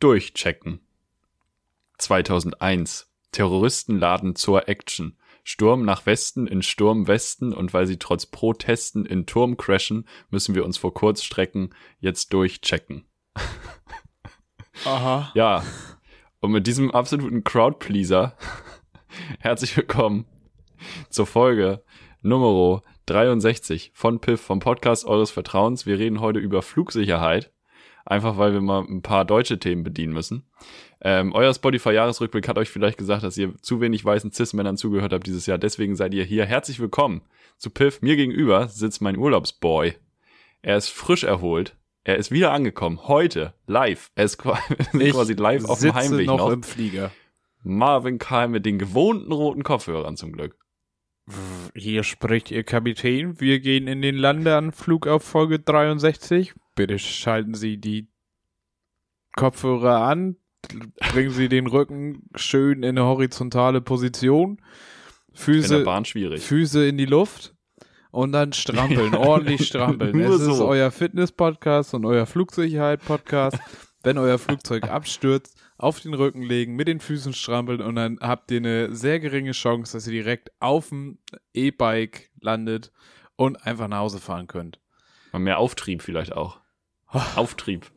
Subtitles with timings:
[0.00, 0.80] Durchchecken.
[1.98, 3.12] 2001.
[3.32, 5.18] Terroristen laden zur Action.
[5.44, 10.54] Sturm nach Westen in Sturm Westen und weil sie trotz Protesten in Turm crashen, müssen
[10.54, 13.04] wir uns vor Kurzstrecken jetzt durchchecken.
[14.86, 15.32] Aha.
[15.34, 15.62] Ja.
[16.40, 18.34] Und mit diesem absoluten Crowdpleaser
[19.40, 20.24] herzlich willkommen
[21.10, 21.84] zur Folge
[22.22, 25.84] Nummer 63 von Piff, vom Podcast eures Vertrauens.
[25.84, 27.52] Wir reden heute über Flugsicherheit.
[28.10, 30.42] Einfach weil wir mal ein paar deutsche Themen bedienen müssen.
[31.00, 35.28] Ähm, euer Spotify-Jahresrückblick hat euch vielleicht gesagt, dass ihr zu wenig weißen Cis-Männern zugehört habt
[35.28, 35.58] dieses Jahr.
[35.58, 36.44] Deswegen seid ihr hier.
[36.44, 37.22] Herzlich willkommen
[37.56, 38.02] zu Piff.
[38.02, 39.94] Mir gegenüber sitzt mein Urlaubsboy.
[40.60, 41.76] Er ist frisch erholt.
[42.02, 43.06] Er ist wieder angekommen.
[43.06, 43.54] Heute.
[43.68, 44.10] Live.
[44.16, 46.50] Er ist quasi live auf dem Heimweg noch, noch.
[46.50, 47.12] im Flieger.
[47.62, 50.56] Marvin Keim mit den gewohnten roten Kopfhörern zum Glück.
[51.76, 53.40] Hier spricht Ihr Kapitän.
[53.40, 56.54] Wir gehen in den Landeanflug auf Folge 63.
[56.80, 58.08] Bitte schalten Sie die
[59.36, 60.36] Kopfhörer an.
[61.12, 64.62] Bringen Sie den Rücken schön in eine horizontale Position.
[65.28, 66.42] In Füße, schwierig.
[66.42, 67.54] Füße in die Luft.
[68.12, 70.18] Und dann strampeln, ordentlich strampeln.
[70.20, 70.68] Es ist so.
[70.68, 73.58] euer Fitness-Podcast und euer Flugsicherheit-Podcast.
[74.02, 78.50] Wenn euer Flugzeug abstürzt, auf den Rücken legen, mit den Füßen strampeln und dann habt
[78.52, 81.18] ihr eine sehr geringe Chance, dass ihr direkt auf dem
[81.52, 82.90] E-Bike landet
[83.36, 84.80] und einfach nach Hause fahren könnt.
[85.32, 86.58] Mal mehr Auftrieb vielleicht auch.
[87.36, 87.90] Auftrieb.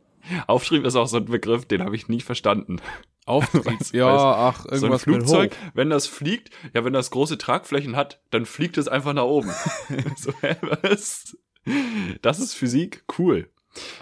[0.46, 2.80] Auftrieb ist auch so ein Begriff, den habe ich nie verstanden.
[3.26, 5.70] Auftrieb, Weiß- ja, ach, So ein irgendwas Flugzeug, mit hoch.
[5.74, 9.50] wenn das fliegt, ja, wenn das große Tragflächen hat, dann fliegt es einfach nach oben.
[10.16, 11.36] so, was?
[12.22, 13.50] Das ist Physik, cool.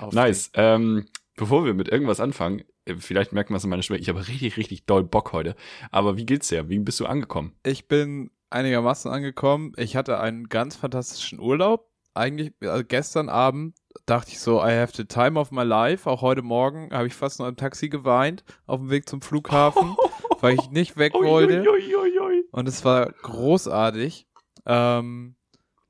[0.01, 0.15] Auftrieb.
[0.15, 0.51] Nice.
[0.55, 4.09] Ähm, bevor wir mit irgendwas anfangen, äh, vielleicht merkt man es in meiner Stimme, ich
[4.09, 5.55] habe richtig, richtig doll Bock heute.
[5.91, 6.69] Aber wie geht's dir?
[6.69, 7.55] Wie bist du angekommen?
[7.65, 9.73] Ich bin einigermaßen angekommen.
[9.77, 11.89] Ich hatte einen ganz fantastischen Urlaub.
[12.15, 13.75] Eigentlich also gestern Abend
[14.07, 16.09] dachte ich so, I have the time of my life.
[16.09, 19.97] Auch heute Morgen habe ich fast noch im Taxi geweint auf dem Weg zum Flughafen,
[20.41, 21.63] weil ich nicht weg wollte.
[21.63, 22.45] Ui, ui, ui, ui.
[22.51, 24.27] Und es war großartig.
[24.67, 25.37] Ähm,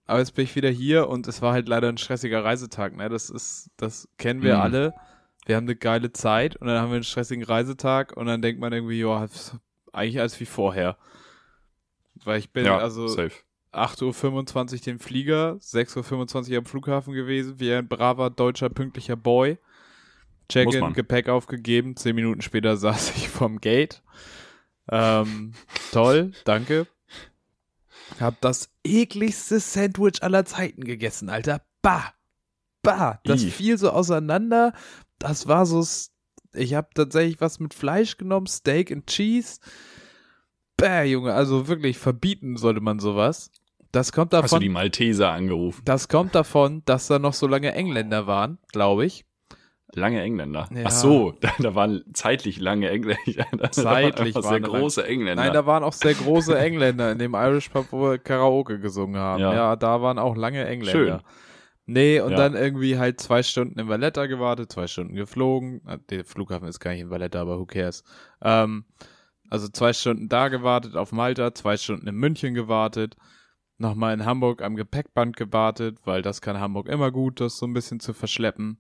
[0.07, 2.97] aber jetzt bin ich wieder hier und es war halt leider ein stressiger Reisetag.
[2.97, 3.09] Ne?
[3.09, 4.61] Das ist, das kennen wir Mhm.
[4.63, 4.95] alle.
[5.47, 8.61] Wir haben eine geile Zeit und dann haben wir einen stressigen Reisetag und dann denkt
[8.61, 9.57] man irgendwie, ja, ist
[9.93, 10.97] eigentlich alles wie vorher.
[12.25, 13.33] Weil ich bin Ja, also safe.
[13.73, 19.59] 8.25 Uhr den Flieger, 6.25 Uhr am Flughafen gewesen, wie ein braver deutscher pünktlicher Boy.
[20.49, 20.93] Check-in.
[20.93, 24.03] Gepäck aufgegeben, zehn Minuten später saß ich vom Gate.
[24.91, 25.55] Ähm,
[25.91, 26.87] toll, danke.
[28.21, 31.63] Hab das ekligste Sandwich aller Zeiten gegessen, Alter.
[31.81, 32.13] Bah!
[32.83, 33.21] Bah!
[33.25, 33.51] Das I.
[33.51, 34.75] fiel so auseinander.
[35.19, 35.87] Das war so.
[36.55, 39.61] Ich habe tatsächlich was mit Fleisch genommen, Steak and Cheese.
[40.77, 43.51] Bäh, Junge, also wirklich verbieten sollte man sowas.
[43.93, 45.83] Das kommt Hast du davon, die Malteser angerufen?
[45.85, 49.25] das kommt davon, dass da noch so lange Engländer waren, glaube ich.
[49.95, 50.69] Lange Engländer.
[50.75, 50.85] Ja.
[50.87, 53.19] Ach so, da, da waren zeitlich lange Engländer.
[53.59, 53.85] Da Zeitlich
[54.17, 55.45] waren einfach sehr waren da große Engländer.
[55.45, 59.21] Nein, da waren auch sehr große Engländer in dem Irish Pub, wo wir Karaoke gesungen
[59.21, 59.41] haben.
[59.43, 59.77] Ja, Ja.
[59.77, 61.19] da waren auch lange Engländer.
[61.19, 61.21] Schön.
[61.85, 62.37] Nee, und Ja.
[62.39, 65.83] dann irgendwie halt zwei Stunden in Valletta gewartet, zwei Stunden geflogen.
[65.85, 68.03] Ah, Der Flughafen ist gar nicht in Valletta, aber who cares.
[68.41, 68.87] Ähm,
[69.51, 73.17] also zwei Stunden da gewartet auf Malta, zwei Stunden in München gewartet,
[73.83, 77.75] nochmal in Hamburg am Gepäckband gewartet, weil das kann Hamburg immer gut, das so ein
[77.75, 78.79] bisschen zu verschleppen.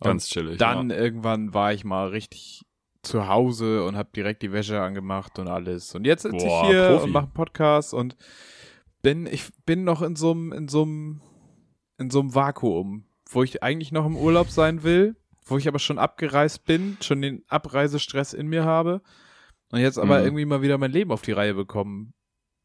[0.00, 0.58] Ganz chillig.
[0.58, 0.96] Dann ja.
[0.96, 2.62] irgendwann war ich mal richtig
[3.02, 5.94] zu Hause und habe direkt die Wäsche angemacht und alles.
[5.94, 7.04] Und jetzt sitze ich hier Profi.
[7.04, 8.16] und mache einen Podcast und
[9.02, 11.20] bin, ich bin noch in so einem, in so einem,
[11.98, 15.78] in so einem Vakuum, wo ich eigentlich noch im Urlaub sein will, wo ich aber
[15.78, 19.02] schon abgereist bin, schon den Abreisestress in mir habe
[19.70, 20.24] und jetzt aber Mhm.
[20.24, 22.13] irgendwie mal wieder mein Leben auf die Reihe bekommen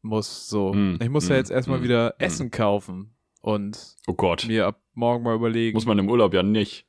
[0.02, 0.48] muss.
[0.48, 0.98] So, Mhm.
[1.02, 1.38] ich muss ja Mhm.
[1.38, 1.82] jetzt erstmal Mhm.
[1.84, 2.24] wieder Mhm.
[2.24, 4.46] Essen kaufen und Oh Gott.
[4.46, 5.74] mir ab morgen mal überlegen.
[5.76, 6.86] Muss man im Urlaub ja nicht.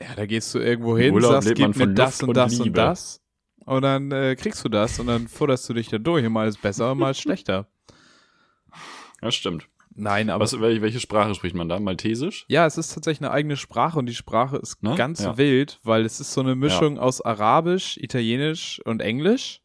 [0.00, 2.58] Ja, da gehst du irgendwo hin, sagst, gib man mir von das und und das
[2.60, 3.20] und das.
[3.64, 6.60] Und dann äh, kriegst du das und dann futterst du dich da durch mal ist
[6.60, 7.66] besser mal ist schlechter.
[9.22, 9.68] Ja, stimmt.
[9.96, 11.78] Nein, aber Was, welche, Sprache spricht man da?
[11.78, 12.44] Maltesisch?
[12.48, 14.96] ja, es ist tatsächlich eine eigene Sprache und die Sprache ist Ne?
[14.96, 15.38] ganz Ja.
[15.38, 19.60] wild, weil es ist so eine Mischung aus Arabisch, Italienisch und Englisch.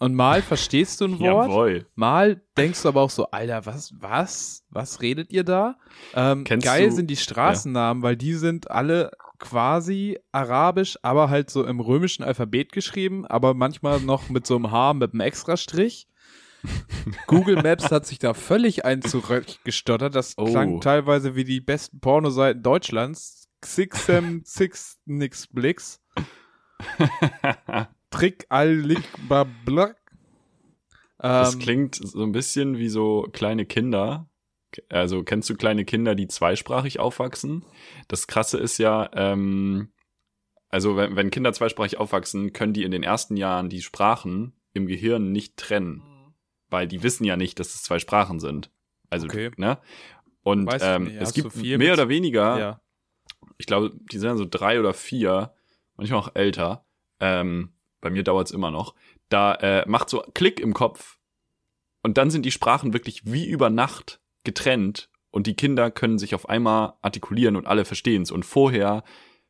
[0.00, 1.86] Und mal verstehst du ein Wort, Jawohl.
[1.94, 5.76] mal denkst du aber auch so, Alter, was, was, was redet ihr da?
[6.14, 11.64] Ähm, geil du- sind die Straßennamen, weil die sind alle quasi arabisch, aber halt so
[11.64, 16.08] im römischen Alphabet geschrieben, aber manchmal noch mit so einem H mit einem Extrastrich.
[17.26, 20.14] Google Maps hat sich da völlig ein zurechtgestottert.
[20.14, 20.46] Das Oh.
[20.46, 23.48] klang teilweise wie die besten Pornoseiten Deutschlands.
[23.60, 26.00] Xixem, Xix, nix, Blix.
[28.14, 29.96] Trick, Allik, Bablak.
[31.18, 34.28] Das Ähm, klingt so ein bisschen wie so kleine Kinder.
[34.88, 37.64] Also kennst du kleine Kinder, die zweisprachig aufwachsen?
[38.08, 39.92] Das Krasse ist ja, ähm,
[40.68, 44.86] Also wenn, wenn Kinder zweisprachig aufwachsen, können die in den ersten Jahren die Sprachen im
[44.86, 46.02] Gehirn nicht trennen.
[46.68, 48.70] Weil die wissen ja nicht, dass es zwei Sprachen sind.
[49.10, 49.50] Also, Okay.
[49.56, 49.78] ne?
[50.42, 52.80] Und ähm, es gibt vier mehr oder weniger, Ja.
[53.58, 55.54] ich glaube, die sind dann so drei oder vier,
[55.96, 56.84] manchmal auch älter.
[57.20, 57.73] Ähm,
[58.04, 58.94] bei mir dauert's immer noch.
[59.28, 61.18] Da äh, macht so Klick im Kopf
[62.02, 66.34] und dann sind die Sprachen wirklich wie über Nacht getrennt und die Kinder können sich
[66.36, 68.30] auf einmal artikulieren und alle verstehen's.
[68.30, 69.02] Und vorher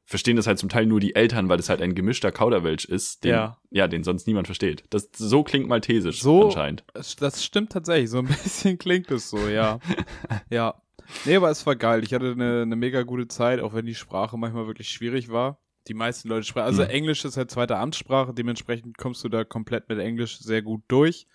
[0.07, 3.25] verstehen das halt zum Teil nur die Eltern, weil das halt ein gemischter Kauderwelsch ist,
[3.25, 3.59] den, Ja.
[3.71, 4.85] ja, den sonst niemand versteht.
[4.91, 6.85] Das, so klingt maltesisch So- anscheinend.
[6.95, 8.11] Das, das stimmt tatsächlich.
[8.11, 9.81] So ein bisschen klingt es so, ja.
[10.51, 10.75] ja.
[11.27, 12.03] Nee, aber es war geil.
[12.05, 15.59] Ich hatte eine, eine mega gute Zeit, auch wenn die Sprache manchmal wirklich schwierig war.
[15.89, 16.67] Die meisten Leute sprechen.
[16.67, 16.89] Also Mhm.
[16.91, 21.27] Englisch ist halt zweite Amtssprache, dementsprechend kommst du da komplett mit Englisch sehr gut durch.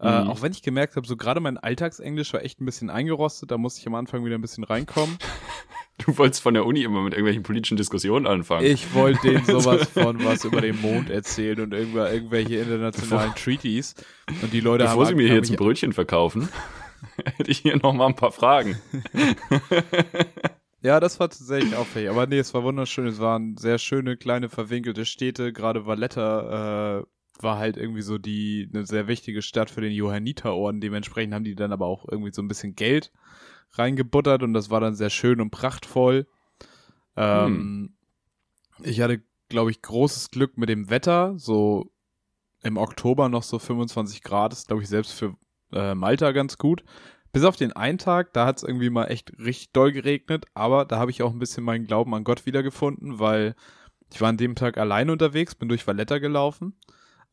[0.00, 0.28] Äh, Mhm.
[0.28, 3.58] auch wenn ich gemerkt habe, so gerade mein Alltagsenglisch war echt ein bisschen eingerostet, da
[3.58, 5.18] musste ich am Anfang wieder ein bisschen reinkommen.
[6.06, 8.64] Du wolltest von der Uni immer mit irgendwelchen politischen Diskussionen anfangen.
[8.64, 13.94] Ich wollte denen sowas von was über den Mond erzählen und irgendwer, irgendwelche internationalen Treaties.
[14.40, 16.48] Und die Leute Bevor haben Sie mir hier jetzt ein Brötchen verkaufen,
[17.36, 18.80] hätte ich hier noch mal ein paar Fragen.
[20.82, 22.08] Ja, das war tatsächlich auffällig.
[22.08, 23.06] Aber nee, es war wunderschön.
[23.06, 25.52] Es waren sehr schöne, kleine, verwinkelte Städte.
[25.52, 27.04] Gerade Valletta äh,
[27.42, 30.80] war halt irgendwie so die eine sehr wichtige Stadt für den Johanniterorden.
[30.80, 33.12] Dementsprechend haben die dann aber auch irgendwie so ein bisschen Geld
[33.72, 36.26] reingebuttert und das war dann sehr schön und prachtvoll.
[37.16, 37.94] Ähm,
[38.82, 41.34] Ich hatte, glaube ich, großes Glück mit dem Wetter.
[41.38, 41.90] So
[42.62, 45.36] im Oktober noch so 25 Grad ist, glaube ich, selbst für
[45.72, 46.84] äh, Malta ganz gut.
[47.32, 50.84] Bis auf den einen Tag, da hat es irgendwie mal echt richtig doll geregnet, aber
[50.84, 53.54] da habe ich auch ein bisschen meinen Glauben an Gott wiedergefunden, weil
[54.12, 56.74] ich war an dem Tag allein unterwegs, bin durch Valletta gelaufen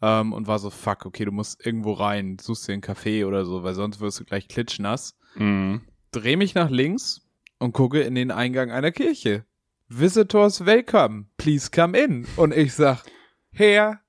[0.02, 3.46] ähm, und war so, fuck, okay, du musst irgendwo rein, suchst dir einen Café oder
[3.46, 5.18] so, weil sonst wirst du gleich klitschnass.
[5.36, 5.82] Mhm.
[6.12, 7.22] Dreh mich nach links
[7.58, 9.46] und gucke in den Eingang einer Kirche.
[9.90, 12.28] Visitors welcome, please come in.
[12.36, 13.04] Und ich sag,
[13.52, 14.02] Herr,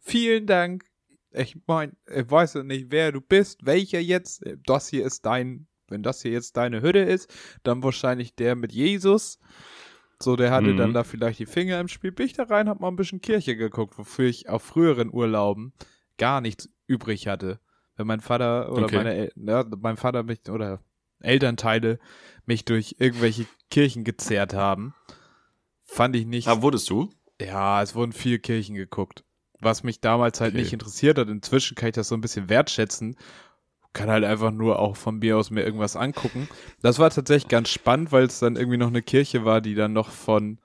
[0.00, 0.84] vielen Dank.
[1.34, 4.42] Ich mein, ich weiß ja nicht, wer du bist, welcher jetzt.
[4.66, 7.32] Das hier ist dein, wenn das hier jetzt deine Hütte ist,
[7.62, 9.38] dann wahrscheinlich der mit Jesus.
[10.22, 10.76] So, der hatte Mhm.
[10.76, 12.12] dann da vielleicht die Finger im Spiel.
[12.12, 15.72] Bin ich da rein, hab mal ein bisschen Kirche geguckt, wofür ich auf früheren Urlauben
[16.18, 17.58] gar nichts übrig hatte.
[17.96, 18.96] Wenn mein Vater oder Okay.
[18.96, 20.80] meine, ja, mein Vater mich oder
[21.20, 21.98] Elternteile
[22.46, 24.94] mich durch irgendwelche Kirchen gezerrt haben,
[25.84, 26.46] fand ich nicht.
[26.48, 27.10] Ah, wurdest du?
[27.40, 29.24] Ja, es wurden viel Kirchen geguckt.
[29.62, 30.62] Was mich damals halt Okay.
[30.62, 31.28] nicht interessiert hat.
[31.28, 33.16] Inzwischen kann ich das so ein bisschen wertschätzen.
[33.92, 36.48] Kann halt einfach nur auch von mir aus mir irgendwas angucken.
[36.82, 39.92] Das war tatsächlich ganz spannend, weil es dann irgendwie noch eine Kirche war, die dann
[39.92, 40.58] noch von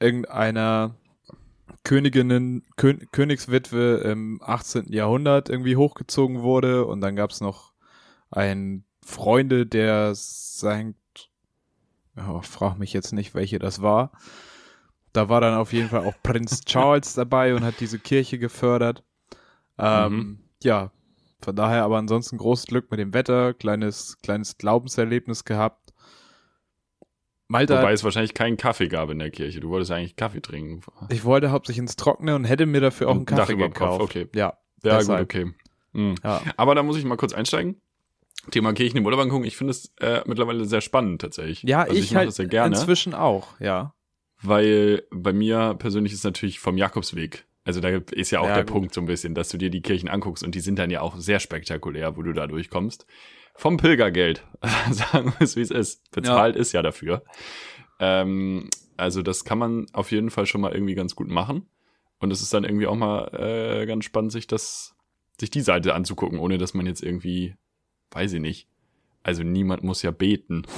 [0.00, 0.94] irgendeiner
[1.84, 4.92] Königinnen, Kön Königswitwe im 18.
[4.92, 6.86] Jahrhundert irgendwie hochgezogen wurde.
[6.86, 7.72] Und dann gab's noch
[8.30, 11.30] einen Freunde, der Sankt,
[12.16, 14.10] oh, frag mich jetzt nicht, welche das war.
[15.16, 19.02] Da war dann auf jeden Fall auch Prinz Charles dabei und hat diese Kirche gefördert.
[19.78, 20.38] Ähm, Mhm.
[20.62, 20.90] Ja,
[21.42, 25.92] von daher aber ansonsten großes Glück mit dem Wetter, kleines, kleines Glaubenserlebnis gehabt.
[27.48, 29.60] Malta, Wobei es wahrscheinlich keinen Kaffee gab in der Kirche.
[29.60, 30.80] Du wolltest eigentlich Kaffee trinken.
[31.10, 34.00] ich wollte hauptsächlich ins Trockene und hätte mir dafür auch einen Dach Kaffee Kopf, gekauft.
[34.02, 34.28] okay.
[34.34, 35.28] Ja, Ja, Deshalb.
[35.30, 35.54] gut, okay.
[35.92, 36.14] Mhm.
[36.24, 36.42] ja.
[36.56, 37.80] Aber da muss ich mal kurz einsteigen.
[38.50, 39.44] Thema Kirchen im Urlaub angucken.
[39.44, 41.62] Ich finde es äh, mittlerweile sehr spannend tatsächlich.
[41.62, 43.94] Ja, also ich, mach halt das sehr gerne, inzwischen auch, ja.
[44.42, 47.46] Weil bei mir persönlich ist natürlich vom Jakobsweg.
[47.64, 48.72] Also da ist ja auch Ja, der gut.
[48.72, 51.00] Punkt so ein bisschen, dass du dir die Kirchen anguckst und die sind dann ja
[51.00, 53.06] auch sehr spektakulär, wo du da durchkommst.
[53.56, 54.44] Vom Pilgergeld,
[54.90, 56.10] sagen wir es wie es ist.
[56.12, 57.24] Bezahlt ist ja dafür.
[57.98, 61.66] Ähm, also das kann man auf jeden Fall schon mal irgendwie ganz gut machen.
[62.18, 64.94] Und es ist dann irgendwie auch mal äh, ganz spannend, sich das,
[65.40, 67.56] sich die Seite anzugucken, ohne dass man jetzt irgendwie,
[68.10, 68.68] weiß ich nicht.
[69.26, 70.62] Also niemand muss ja beten.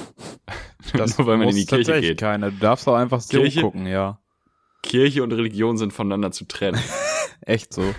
[0.93, 2.19] Das Nur weil man in die Kirche geht.
[2.19, 2.49] keiner.
[2.49, 4.19] Du darfst auch einfach so Kirche- gucken, ja.
[4.81, 6.81] Kirche und Religion sind voneinander zu trennen.
[7.41, 7.93] Echt so.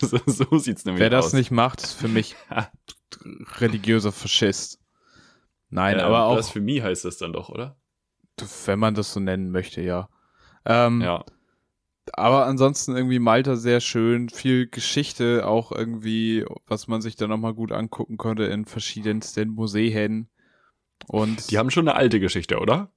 [0.00, 1.32] so, so sieht's nämlich Wer das aus.
[1.34, 2.34] nicht macht, ist für mich
[3.58, 4.80] religiöser Faschist.
[5.70, 7.76] Nein, äh, aber auch, Blasphemie heißt das dann doch, oder?
[8.66, 10.08] wenn man das so nennen möchte, ja.
[10.64, 11.24] Ähm, Ja.
[12.12, 17.54] Aber ansonsten irgendwie Malta sehr schön, viel Geschichte auch irgendwie, was man sich da nochmal
[17.54, 20.28] gut angucken konnte in verschiedensten Museen.
[21.06, 22.90] Und Die haben schon eine alte Geschichte, oder?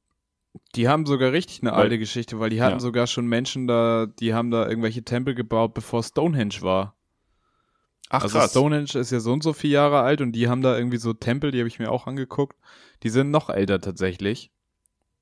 [0.75, 2.79] die haben sogar richtig eine Weil- alte Geschichte, weil die hatten Ja.
[2.79, 6.95] sogar schon Menschen da, die haben da irgendwelche Tempel gebaut, bevor Stonehenge war.
[8.09, 10.75] Ach also Stonehenge ist ja so und so viele Jahre alt und die haben da
[10.75, 12.57] irgendwie so Tempel, die habe ich mir auch angeguckt.
[13.03, 14.49] Die sind noch älter tatsächlich.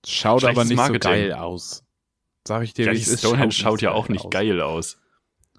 [0.05, 1.01] Schaut aber nicht Marketing.
[1.01, 1.83] so geil aus.
[2.47, 4.31] Sag ich dir, Ja, die Stonehenge schaut ja so auch nicht aus.
[4.31, 4.97] geil aus.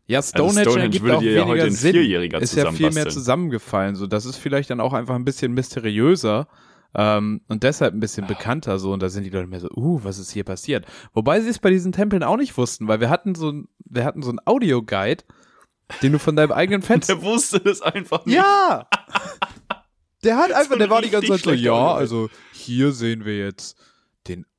[0.06, 1.92] Ja, Also Stonehenge, Stonehenge ergibt würde auch dir ja heute ein Sinn.
[1.92, 3.96] Vierjähriger ist ja viel mehr zusammengefallen.
[3.96, 6.46] So, das ist vielleicht dann auch einfach ein bisschen mysteriöser.
[6.94, 8.92] Ähm, und deshalb ein bisschen bekannter so.
[8.92, 10.86] Und da sind die Leute mehr so, uh, was ist hier passiert?
[11.12, 14.04] Wobei sie es bei diesen Tempeln auch nicht wussten, weil wir hatten so, ein- wir
[14.04, 15.24] hatten so einen Audioguide,
[16.02, 18.36] den du von deinem eigenen Fenster Der wusste das einfach nicht.
[18.36, 18.86] ja!
[20.24, 23.36] Der hat einfach, ein der war die ganze Zeit so, ja, also hier sehen wir
[23.36, 23.76] jetzt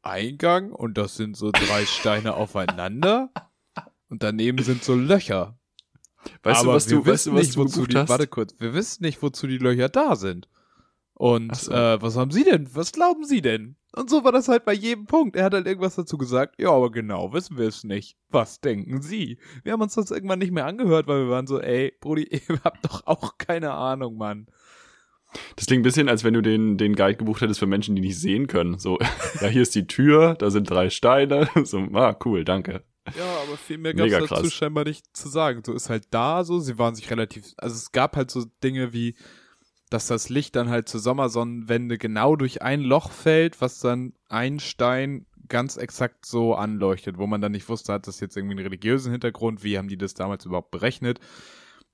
[0.08, 3.32] Eingang und das sind so drei Steine aufeinander
[4.10, 5.58] und daneben sind so Löcher.
[6.44, 8.10] Weißt Aber du, was wir du, weißt du, was nicht, du wozu die, hast?
[8.10, 10.48] Warte kurz, wir wissen nicht, wozu die Löcher da sind.
[11.14, 11.72] Und so.
[11.72, 12.70] äh, was haben Sie denn?
[12.76, 13.76] Was glauben Sie denn?
[13.96, 15.36] Und so war das halt bei jedem Punkt.
[15.36, 16.60] Er hat halt irgendwas dazu gesagt.
[16.60, 18.18] Ja, aber genau, wissen wir es nicht.
[18.30, 19.40] Was denken Sie?
[19.64, 22.60] Wir haben uns das irgendwann nicht mehr angehört, weil wir waren so, ey, Brudi, ihr
[22.64, 24.46] habt doch auch keine Ahnung, Mann.
[25.56, 28.02] Das klingt ein bisschen, als wenn du den, den Guide gebucht hättest für Menschen, die
[28.02, 28.80] nicht sehen können.
[28.80, 28.98] So,
[29.42, 31.50] ja, hier ist die Tür, da sind drei Steine.
[31.64, 32.84] So, ah, cool, danke.
[33.18, 34.54] Ja, aber viel mehr gab es dazu krass.
[34.54, 35.62] scheinbar nicht zu sagen.
[35.66, 38.94] So ist halt da so, sie waren sich relativ, also es gab halt so Dinge
[38.94, 39.16] wie,
[39.90, 44.60] dass das Licht dann halt zur Sommersonnenwende genau durch ein Loch fällt, was dann ein
[44.60, 48.66] Stein ganz exakt so anleuchtet, wo man dann nicht wusste, hat das jetzt irgendwie einen
[48.66, 51.20] religiösen Hintergrund, wie haben die das damals überhaupt berechnet,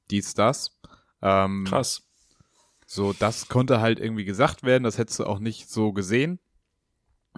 [0.10, 0.80] dies, das.
[1.22, 2.04] Ähm, Krass.
[2.86, 6.40] So, das konnte halt irgendwie gesagt werden, das hättest du auch nicht so gesehen.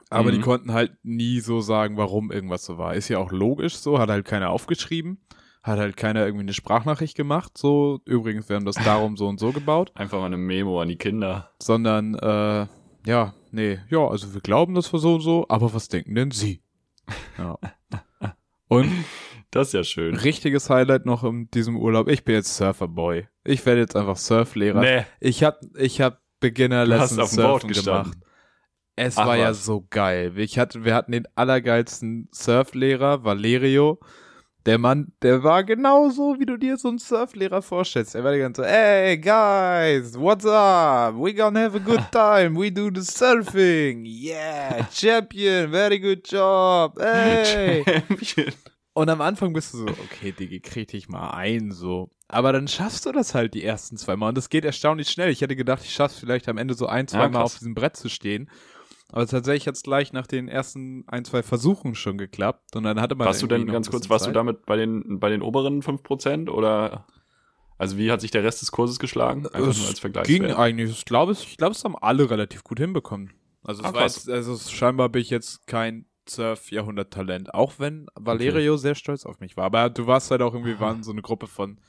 [0.09, 0.35] Aber Mhm.
[0.35, 2.95] die konnten halt nie so sagen, warum irgendwas so war.
[2.95, 5.19] Ist ja auch logisch so, hat halt keiner aufgeschrieben,
[5.63, 9.39] hat halt keiner irgendwie eine Sprachnachricht gemacht, so, übrigens, wir haben das darum so und
[9.39, 11.51] so gebaut, Einfach mal eine Memo an die Kinder.
[11.61, 12.67] sondern, äh,
[13.07, 16.31] ja, nee, ja, also wir glauben, das war so und so, aber was denken denn
[16.31, 16.61] Sie?
[17.37, 17.57] Ja.
[18.67, 18.91] Und
[19.55, 20.15] Das ist ja schön.
[20.15, 23.27] richtiges Highlight noch in diesem Urlaub, ich bin jetzt Surferboy.
[23.45, 24.81] Ich werde jetzt einfach Surflehrer.
[24.81, 28.17] Nee, Ich hab, ich hab Beginner Lessons auf dem Board Surfen gemacht.
[28.97, 29.63] Es Ach war ja was.
[29.65, 30.33] so geil.
[30.37, 33.99] Ich hatte, wir hatten den allergeilsten Surflehrer, Valerio.
[34.65, 38.15] Der Mann, der war genauso, wie du dir so einen Surflehrer vorstellst.
[38.15, 41.13] Er war die ganze Zeit, hey guys, what's up?
[41.17, 42.59] We gonna have a good time.
[42.59, 44.05] We do the surfing.
[44.05, 46.99] Yeah, champion, very good job.
[46.99, 47.83] Hey.
[47.85, 48.53] Champion.
[48.95, 52.09] Und am Anfang bist du so, okay, Digi, krieg dich mal ein, so.
[52.29, 54.29] Aber dann schaffst du das halt die ersten zwei Mal.
[54.29, 55.29] Und das geht erstaunlich schnell.
[55.29, 57.75] Ich hätte gedacht, ich schaff's vielleicht am Ende so ein, zwei Ja, Mal auf diesem
[57.75, 58.49] Brett zu stehen.
[59.09, 62.73] Aber tatsächlich hat's gleich nach den ersten ein, zwei Versuchen schon geklappt.
[62.75, 64.35] Und dann hatte man Warst du denn, ganz kurz, warst du Zeit.
[64.37, 67.05] damit bei den, bei den oberen 5% oder,
[67.77, 69.45] also wie hat sich der Rest des Kurses geschlagen?
[69.47, 70.25] Einfach Es nur als Vergleich.
[70.25, 70.89] Ging eigentlich.
[70.91, 73.33] Ich glaube, es, ich glaube, es haben alle relativ gut hinbekommen.
[73.61, 78.77] Also, es Ah, war jetzt, also scheinbar bin ich jetzt kein Surf-Jahrhundert-Talent, auch wenn Valerio
[78.77, 79.65] sehr stolz auf mich war.
[79.65, 81.79] Aber du warst halt auch irgendwie, wir waren so eine Gruppe von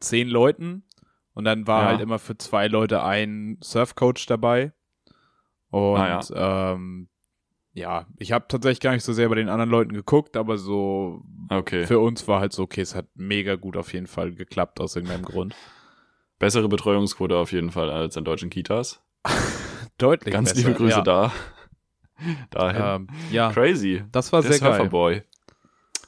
[0.00, 0.84] zehn Leuten
[1.34, 1.88] und dann war Ja.
[1.88, 4.72] halt immer für zwei Leute ein Surfcoach dabei.
[5.70, 7.08] Und Ah, ähm,
[7.72, 11.22] ja, ich habe tatsächlich gar nicht so sehr bei den anderen Leuten geguckt, aber so
[11.48, 11.86] Okay.
[11.86, 14.96] für uns war halt so, okay, es hat mega gut auf jeden Fall geklappt aus
[14.96, 15.54] irgendeinem Grund.
[16.38, 19.00] Bessere Betreuungsquote auf jeden Fall als in deutschen Kitas.
[19.98, 20.66] Deutlich Ganz besser.
[20.66, 21.02] liebe Grüße ja.
[21.02, 21.32] da.
[22.50, 23.06] Dahin.
[23.08, 24.04] Ähm, ja, Crazy.
[24.12, 24.72] das war Der sehr geil.
[24.76, 25.22] Surferboy.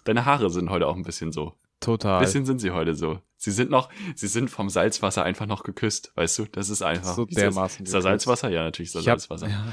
[0.05, 1.55] Deine Haare sind heute auch ein bisschen so.
[1.81, 2.21] Total.
[2.21, 3.21] bisschen sind sie heute so.
[3.37, 6.45] Sie sind noch, sie sind vom Salzwasser einfach noch geküsst, weißt du?
[6.47, 7.15] Das ist einfach.
[7.15, 8.05] So Ist das- dermaßen Ist da geküsst.
[8.25, 8.51] Salzwasser?
[8.51, 9.49] Ja, natürlich ist da Ich hab- Salzwasser.
[9.49, 9.65] Ja.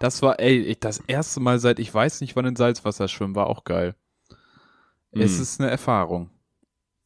[0.00, 3.34] Das war, ey, ich, das erste Mal seit, ich weiß nicht, wann in Salzwasser schwimmen,
[3.36, 3.94] war auch geil.
[5.12, 5.42] Es Mm.
[5.42, 6.30] ist eine Erfahrung.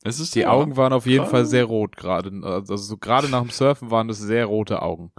[0.03, 2.33] Es ist Die ja, Augen waren auf jeden Fall sehr rot gerade.
[2.43, 5.13] Also so gerade nach dem Surfen waren das sehr rote Augen.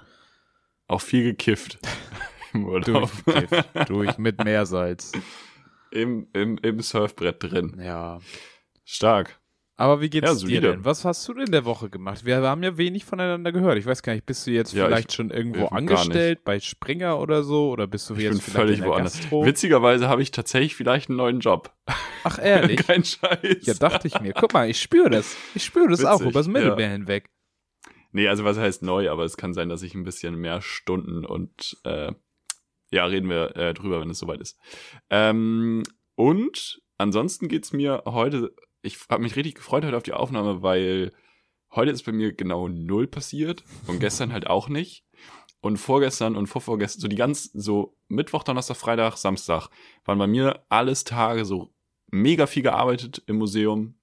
[0.87, 1.77] auch viel gekifft.
[2.53, 3.09] Im Urlaub.
[3.25, 3.89] Durchgekifft.
[3.89, 5.11] durch mit Meersalz.
[5.91, 7.79] Im, im, im Surfbrett drin.
[7.83, 8.19] Ja.
[8.85, 9.37] Stark.
[9.77, 10.61] Aber wie geht's Ja, dir solide.
[10.73, 10.85] denn?
[10.85, 12.23] Was hast du denn der Woche gemacht?
[12.23, 13.77] Wir haben ja wenig voneinander gehört.
[13.79, 17.17] Ich weiß gar nicht, bist du jetzt Ja, vielleicht ich- schon irgendwo angestellt bei Springer
[17.19, 17.71] oder so?
[17.71, 19.17] Oder bist du Ich jetzt bin völlig woanders.
[19.19, 19.43] Gastro?
[19.43, 21.73] Witzigerweise habe ich tatsächlich vielleicht einen neuen Job.
[22.23, 22.77] Ach ehrlich?
[22.87, 23.57] Kein Scheiß.
[23.65, 24.33] Ja, dachte ich mir.
[24.33, 25.35] Guck mal, ich spüre das.
[25.55, 26.51] Ich spüre das auch Witzig, übers ja.
[26.51, 27.29] Mittelmeer hinweg.
[28.11, 31.25] Nee, also was heißt neu, aber es kann sein, dass ich ein bisschen mehr Stunden
[31.25, 32.11] und äh,
[32.91, 34.59] ja, reden wir äh, drüber, wenn es soweit ist.
[35.09, 35.83] Ähm,
[36.15, 41.11] und ansonsten geht's mir heute, ich habe mich richtig gefreut heute auf die Aufnahme, weil
[41.73, 45.05] heute ist bei mir genau null passiert und gestern halt auch nicht.
[45.61, 49.69] Und vorgestern und vorvorgestern, so die ganz, so Mittwoch, Donnerstag, Freitag, Samstag,
[50.05, 51.71] waren bei mir alles Tage so
[52.07, 53.95] mega viel gearbeitet im Museum,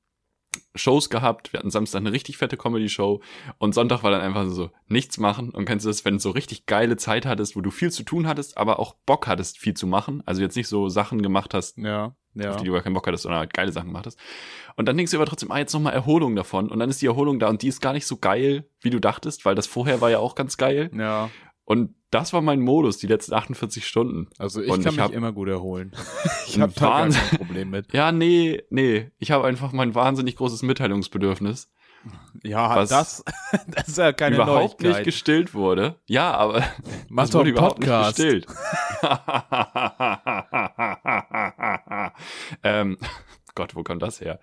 [0.74, 1.52] Shows gehabt.
[1.52, 3.20] Wir hatten Samstag eine richtig fette Comedy-Show
[3.58, 5.50] und Sonntag war dann einfach so nichts machen.
[5.50, 8.02] Und kennst du das, wenn du so richtig geile Zeit hattest, wo du viel zu
[8.02, 10.22] tun hattest, aber auch Bock hattest, viel zu machen?
[10.26, 12.50] Also jetzt nicht so Sachen gemacht hast, Ja, ja.
[12.50, 14.18] auf die du gar keinen Bock hattest, sondern halt geile Sachen gemacht hast.
[14.76, 16.70] Und dann denkst du aber trotzdem, ah, jetzt nochmal Erholung davon.
[16.70, 19.00] Und dann ist die Erholung da und die ist gar nicht so geil, wie du
[19.00, 20.90] dachtest, weil das vorher war ja auch ganz geil.
[20.94, 21.30] Ja,
[21.68, 24.30] Und das war mein Modus, die letzten 48 Stunden.
[24.38, 25.92] also ich Und kann ich mich immer gut erholen.
[26.46, 27.92] ich habe da gar kein Problem mit.
[27.92, 29.10] Ja, nee, nee.
[29.18, 31.70] Ich habe einfach mein wahnsinnig großes Mitteilungsbedürfnis.
[32.42, 33.24] Ja, Was das,
[33.66, 34.86] das ist ja keine überhaupt Neuigkeit.
[34.88, 35.96] nicht gestillt wurde.
[36.06, 36.64] Ja, aber
[37.10, 38.18] Mach es doch wurde überhaupt Podcast.
[38.18, 38.46] nicht gestillt.
[42.62, 42.96] ähm,
[43.58, 44.38] Gott, wo kommt das her?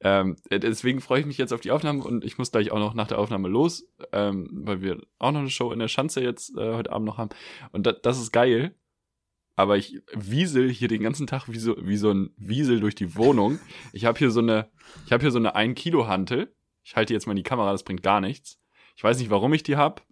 [0.00, 2.94] Ähm, deswegen freue ich mich jetzt auf die Aufnahme und ich muss gleich auch noch
[2.94, 6.58] nach der Aufnahme los, ähm, weil wir auch noch eine Show in der Schanze jetzt
[6.58, 7.30] äh, heute Abend noch haben.
[7.70, 8.74] Und da, das ist geil.
[9.54, 13.14] Aber ich wiesel hier den ganzen Tag wie so, wie so ein Wiesel durch die
[13.14, 13.60] Wohnung.
[13.92, 14.68] Ich habe hier so eine,
[15.06, 16.52] ich habe hier so eine 1 Kilo Hantel.
[16.82, 18.58] Ich halte jetzt mal in die Kamera, das bringt gar nichts.
[18.96, 20.04] Ich weiß nicht, warum ich die hab.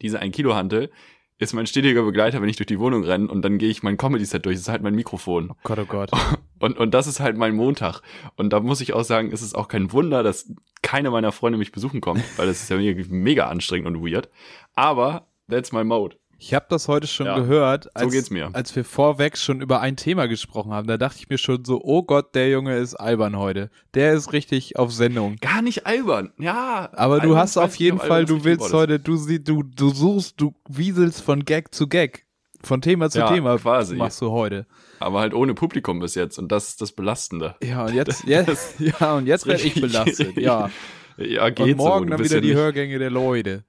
[0.00, 0.92] Diese 1 Kilo Hantel
[1.38, 3.96] ist mein stetiger Begleiter, wenn ich durch die Wohnung renne und dann gehe ich mein
[3.96, 4.56] Comedy-Set durch.
[4.56, 5.50] Das ist halt mein Mikrofon.
[5.50, 6.10] Oh Gott, oh Gott.
[6.60, 8.00] Und, und das ist halt mein Montag.
[8.34, 10.52] Und da muss ich auch sagen, ist es auch kein Wunder, dass
[10.82, 14.28] keine meiner Freunde mich besuchen kommt, weil das ist ja mega, mega anstrengend und weird.
[14.74, 16.16] Aber that's my mode.
[16.40, 18.50] Ich habe das heute schon Ja, gehört, als, geht's mir.
[18.52, 20.86] als wir vorweg schon über ein Thema gesprochen haben.
[20.86, 23.70] Da dachte ich mir schon so, oh Gott, der Junge ist albern heute.
[23.94, 25.36] Der ist richtig auf Sendung.
[25.40, 26.32] Gar nicht albern.
[26.38, 26.90] Ja.
[26.92, 31.22] Aber du hast auf jeden Fall, du willst heute, du, du, du suchst, du wieselst
[31.22, 32.24] von Gag zu Gag.
[32.62, 33.96] Von Thema zu Ja, Thema quasi.
[33.96, 34.66] machst du heute.
[35.00, 36.38] Aber halt ohne Publikum bis jetzt.
[36.38, 37.56] Und das ist das Belastende.
[37.62, 40.36] Ja, und jetzt, jetzt, ja, und jetzt werde ich belastet.
[40.36, 40.70] Ja.
[41.16, 42.10] Ja, geht Und morgen so.
[42.16, 43.64] Dann wieder die nicht, Hörgänge der Leute.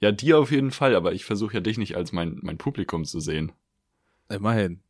[0.00, 0.94] Ja, die auf jeden Fall.
[0.94, 3.52] Aber ich versuche ja dich nicht als mein, mein Publikum zu sehen.
[4.28, 4.80] Immerhin.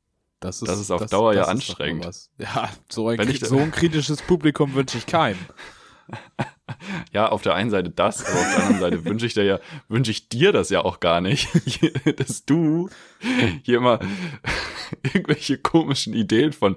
[0.40, 2.05] Das ist, Das ist auf Dauer ja ist doch mal anstrengend.
[2.07, 2.31] was.
[2.38, 5.38] Ja, so ein, ich so ein kritisches Publikum wünsche ich keinem.
[7.12, 9.59] Ja, auf der einen Seite das, aber auf der anderen Seite wünsche ich dir ja,
[9.88, 11.49] wünsche ich dir das ja auch gar nicht,
[12.19, 12.88] dass du
[13.64, 13.99] hier immer
[15.02, 16.76] irgendwelche komischen Ideen von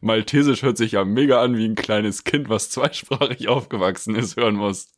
[0.00, 4.54] Maltesisch hört sich ja mega an wie ein kleines Kind, was zweisprachig aufgewachsen ist, hören
[4.54, 4.94] musst.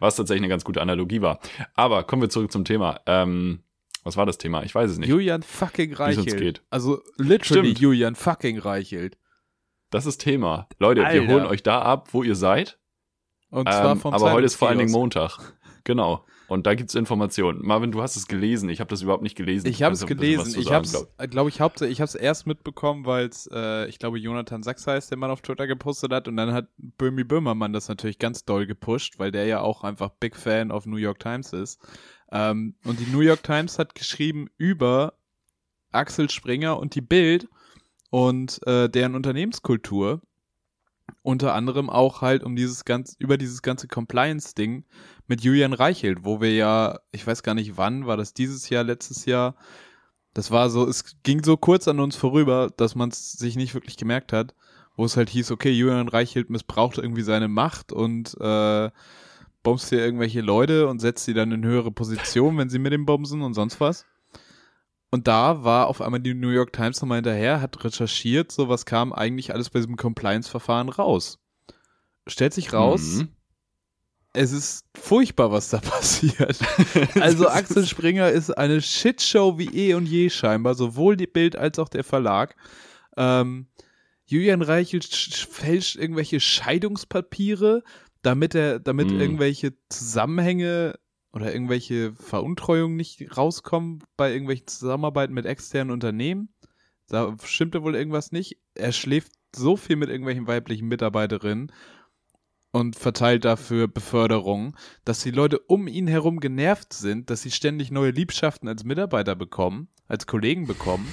[0.00, 1.38] Was tatsächlich eine ganz gute Analogie war.
[1.74, 3.00] Aber kommen wir zurück zum Thema.
[3.06, 3.60] Ähm,
[4.04, 4.62] was war das Thema?
[4.64, 5.08] Ich weiß es nicht.
[5.08, 6.38] Julian fucking es uns Reichelt.
[6.40, 6.62] geht.
[6.70, 7.78] Also literally Stimmt.
[7.80, 9.18] Julian fucking Reichelt.
[9.90, 10.68] Das ist Thema.
[10.78, 11.32] Leute, wir Alter.
[11.32, 12.78] holen euch da ab, wo ihr seid.
[13.50, 14.90] Und zwar Ähm, vom aber heute ist vor allen Dingen.
[14.90, 15.38] Montag.
[15.84, 16.24] Genau.
[16.52, 17.64] Und da gibt's Informationen.
[17.64, 18.68] Marvin, du hast es gelesen.
[18.68, 19.66] Ich habe das überhaupt nicht gelesen.
[19.68, 20.60] Ich habe es bisschen gelesen.
[20.60, 23.88] Ich habe es, glaub- glaube ich, hauptsächlich, ich habe es erst mitbekommen, weil es, äh,
[23.88, 27.24] ich glaube, Jonathan Sachs heißt, der Mann auf Twitter gepostet hat und dann hat Böhmi
[27.24, 30.96] Böhmermann das natürlich ganz doll gepusht, weil der ja auch einfach Big Fan of New
[30.96, 31.80] York Times ist.
[32.30, 35.14] Ähm, und die New York Times hat geschrieben über
[35.90, 37.48] Axel Springer und die Bild
[38.10, 40.20] und äh, deren Unternehmenskultur.
[41.22, 44.84] Unter anderem auch halt um dieses ganz, über dieses ganze Compliance-Ding
[45.28, 48.82] mit Julian Reichelt, wo wir ja, ich weiß gar nicht wann, war das dieses Jahr,
[48.82, 49.54] letztes Jahr,
[50.34, 53.74] das war so, es ging so kurz an uns vorüber, dass man es sich nicht
[53.74, 54.54] wirklich gemerkt hat,
[54.96, 58.90] wo es halt hieß, okay, Julian Reichelt missbraucht irgendwie seine Macht und äh,
[59.62, 63.06] bombst hier irgendwelche Leute und setzt sie dann in höhere Position, wenn sie mit ihm
[63.06, 64.06] bomben und sonst was.
[65.14, 68.86] Und da war auf einmal die New York Times nochmal hinterher, hat recherchiert, so was
[68.86, 71.38] kam eigentlich alles bei diesem Compliance-Verfahren raus.
[72.26, 73.28] Stellt sich raus, Mhm.
[74.32, 76.58] es ist furchtbar, was da passiert.
[77.20, 81.78] Also Axel Springer ist eine Shitshow wie eh und je scheinbar, sowohl die Bild als
[81.78, 82.56] auch der Verlag.
[83.18, 83.66] Ähm,
[84.24, 87.82] Julian Reichelt sch- fälscht irgendwelche Scheidungspapiere,
[88.22, 89.20] damit er, damit Mm.
[89.20, 90.94] irgendwelche Zusammenhänge
[91.32, 96.50] oder irgendwelche Veruntreuungen nicht rauskommen bei irgendwelchen Zusammenarbeiten mit externen Unternehmen.
[97.08, 98.58] Da stimmte wohl irgendwas nicht.
[98.74, 101.72] Er schläft so viel mit irgendwelchen weiblichen Mitarbeiterinnen
[102.72, 107.90] und verteilt dafür Beförderungen, dass die Leute um ihn herum genervt sind, dass sie ständig
[107.90, 111.06] neue Liebschaften als Mitarbeiter bekommen, als Kollegen bekommen,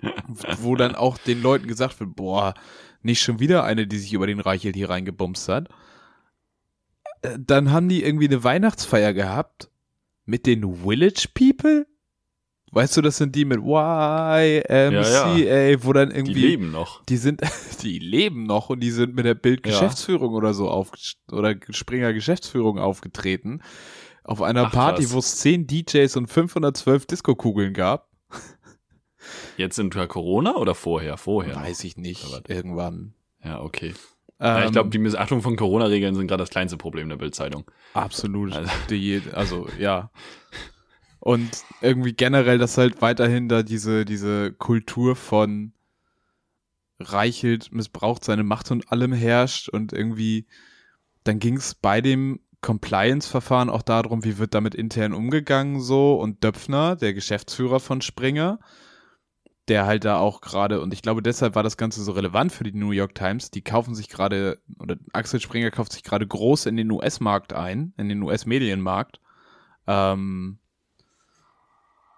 [0.58, 2.54] wo dann auch den Leuten gesagt wird, boah,
[3.02, 5.68] nicht schon wieder eine, die sich über den Reichelt hier reingebumst hat.
[7.38, 9.70] Dann haben die irgendwie eine Weihnachtsfeier gehabt
[10.24, 11.86] mit den Village People.
[12.72, 14.38] Weißt du, das sind die mit YMCA,
[15.84, 17.04] wo dann Die irgendwie leben noch.
[17.04, 17.40] die sind,
[17.82, 20.92] die leben noch und die sind mit der Bild-Geschäftsführung oder so auf,
[21.32, 23.60] oder Springer Geschäftsführung aufgetreten.
[24.22, 28.08] Auf einer Ach, Party, wo es 10 DJs und 512 Disco-Kugeln gab.
[29.56, 31.16] Jetzt unter Corona oder vorher?
[31.16, 31.56] Vorher.
[31.56, 33.14] Weiß ich nicht, Aber- irgendwann.
[33.44, 33.94] Ja, okay.
[34.40, 37.70] Ja, ich Ähm, glaube, die Missachtung von Corona-Regeln sind gerade das kleinste Problem der Bildzeitung.
[37.94, 38.52] Absolut.
[38.52, 40.10] Also- Die, also, ja.
[41.18, 41.50] Und
[41.82, 45.72] irgendwie generell, dass halt weiterhin da diese, diese Kultur von
[46.98, 50.46] Reichelt missbraucht seine Macht und allem herrscht und irgendwie,
[51.24, 56.44] dann ging es bei dem Compliance-Verfahren auch darum, wie wird damit intern umgegangen so und
[56.44, 58.58] Döpfner, der Geschäftsführer von Springer,
[59.70, 62.64] der halt da auch gerade, und ich glaube, deshalb war das Ganze so relevant für
[62.64, 66.66] die New York Times, die kaufen sich gerade, oder Axel Springer kauft sich gerade groß
[66.66, 69.20] in den US-Markt ein, in den US-Medienmarkt.
[69.86, 70.58] Ähm,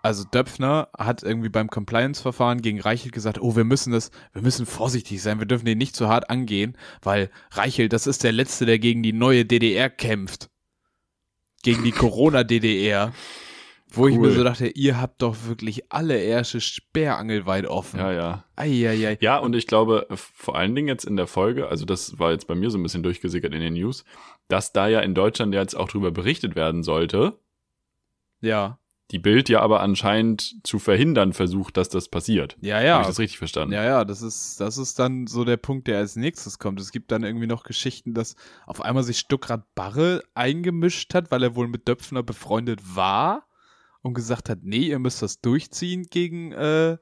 [0.05, 4.67] Also Döpfner hat irgendwie beim Compliance-Verfahren gegen Reichelt gesagt, oh, wir müssen das, wir müssen
[4.67, 8.67] vorsichtig sein, wir dürfen den nicht zu hart angehen, weil Reichelt, das ist der Letzte,
[8.67, 10.51] der gegen die neue DDR kämpft.
[11.62, 13.12] Gegen die Corona-DDR.
[13.94, 14.28] Wo ich Cool.
[14.28, 17.98] mir so dachte, ihr habt doch wirklich alle Ärsche sperrangelweit offen.
[18.00, 18.44] Ja, ja.
[18.57, 19.18] Eieiei.
[19.20, 22.46] Ja, und ich glaube, vor allen Dingen jetzt in der Folge, also das war jetzt
[22.46, 24.05] bei mir so ein bisschen durchgesickert in den News,
[24.48, 27.38] dass da ja in Deutschland jetzt auch drüber berichtet werden sollte,
[28.40, 28.78] Ja.
[29.11, 32.57] die Bild ja aber anscheinend zu verhindern versucht, dass das passiert.
[32.62, 33.00] Ja, Habe ja.
[33.02, 33.74] ich das richtig verstanden?
[33.74, 36.81] Ja, ja, das ist, das ist dann so der Punkt, der als nächstes kommt.
[36.81, 41.42] Es gibt dann irgendwie noch Geschichten, dass auf einmal sich Stuckrad Barre eingemischt hat, weil
[41.42, 43.46] er wohl mit Döpfner befreundet war
[44.03, 46.99] und gesagt hat, nee, ihr müsst das durchziehen gegen, äh,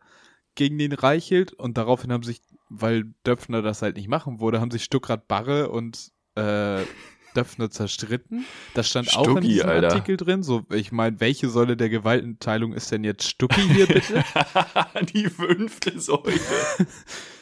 [0.55, 1.53] gegen den Reichelt.
[1.53, 5.71] Und daraufhin haben sich, weil Döpfner das halt nicht machen wurde, haben sich Stuckrad Barre
[5.71, 6.83] und äh,
[7.35, 8.45] Döpfner zerstritten.
[8.75, 9.89] Das stand auch in Stucki, diesem Alter.
[9.89, 10.43] Artikel drin.
[10.43, 14.25] So, ich meine, welche Säule der Gewaltenteilung ist denn jetzt Stucki hier bitte?
[15.15, 16.35] die fünfte Säule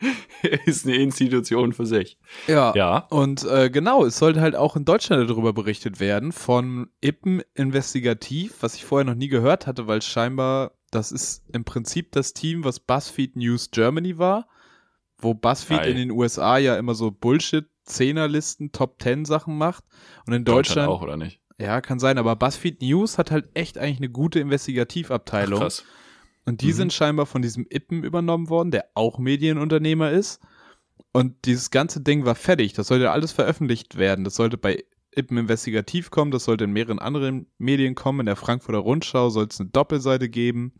[0.66, 2.18] ist eine Institution für sich.
[2.46, 2.74] ja.
[2.74, 2.98] Ja.
[3.10, 8.56] Und äh, genau, es sollte halt auch in Deutschland darüber berichtet werden von Ippen Investigativ,
[8.60, 12.64] was ich vorher noch nie gehört hatte, weil scheinbar das ist im Prinzip das Team,
[12.64, 14.48] was BuzzFeed News Germany war,
[15.18, 15.90] wo BuzzFeed Geil.
[15.90, 19.84] in den USA ja immer so Bullshit Zehnerlisten, Top Ten Sachen macht
[20.26, 21.40] und in Deutschland, auch, oder nicht?
[21.58, 25.60] ja, kann sein, aber BuzzFeed News hat halt echt eigentlich eine gute Investigativabteilung.
[25.60, 25.84] Krass.
[26.48, 26.72] Und die Mhm.
[26.72, 30.40] sind scheinbar von diesem Ippen übernommen worden, der auch Medienunternehmer ist.
[31.12, 32.72] Und dieses ganze Ding war fertig.
[32.72, 34.24] Das sollte alles veröffentlicht werden.
[34.24, 34.84] Das sollte bei
[35.14, 36.30] Ippen Investigativ kommen.
[36.30, 38.20] Das sollte in mehreren anderen Medien kommen.
[38.20, 40.74] In der Frankfurter Rundschau soll es eine Doppelseite geben.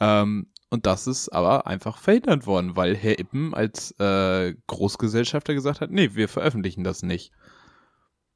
[0.00, 5.80] Ähm, und das ist aber einfach verhindert worden, weil Herr Ippen als äh, Großgesellschafter gesagt
[5.80, 7.32] hat, nee, wir veröffentlichen das nicht.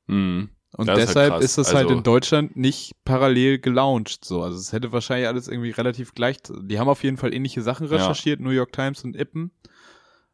[0.07, 0.51] Mhm.
[0.77, 4.25] Und Das ist halt deshalb ist das halt Also- in Deutschland nicht parallel gelauncht.
[4.25, 6.37] So, also es hätte wahrscheinlich alles irgendwie relativ gleich.
[6.43, 7.97] Die haben auf jeden Fall ähnliche Sachen Ja.
[7.97, 9.51] recherchiert, New York Times und Ippen.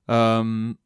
[0.09, 0.79] Ähm,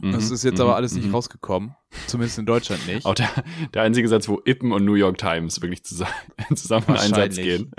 [0.00, 0.12] Mhm.
[0.12, 0.62] das ist jetzt Mhm.
[0.62, 1.14] aber alles nicht Mhm.
[1.14, 1.74] rausgekommen.
[2.06, 3.06] Zumindest in Deutschland nicht.
[3.06, 3.30] Auch der,
[3.74, 6.12] der einzige Satz, wo Ippen und New York Times wirklich zusammen,
[6.54, 7.70] zusammen in Einsatz gehen.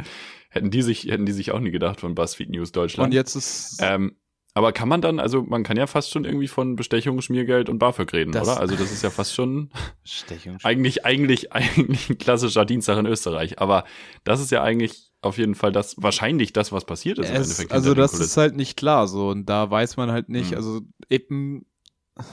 [0.49, 3.07] Hätten die sich, hätten die sich auch nie gedacht von BuzzFeed News Deutschland.
[3.09, 4.15] Und jetzt ist Ähm,
[4.55, 7.79] aber kann man dann, also man kann ja fast schon irgendwie von Bestechung, Schmiergeld und
[7.79, 8.59] BAföG reden, Das- oder?
[8.59, 9.69] Also das ist ja fast schon
[10.03, 10.57] Stechung.
[10.63, 13.59] eigentlich, eigentlich, eigentlich ein klassischer Dienstag in Österreich.
[13.59, 13.85] Aber
[14.23, 17.41] das ist ja eigentlich auf jeden Fall das, wahrscheinlich das, was passiert ist im Es,
[17.43, 17.71] Endeffekt.
[17.73, 18.25] also das Kulissen.
[18.25, 20.57] ist halt nicht klar so und da weiß man halt nicht, Hm.
[20.57, 21.65] also Ippen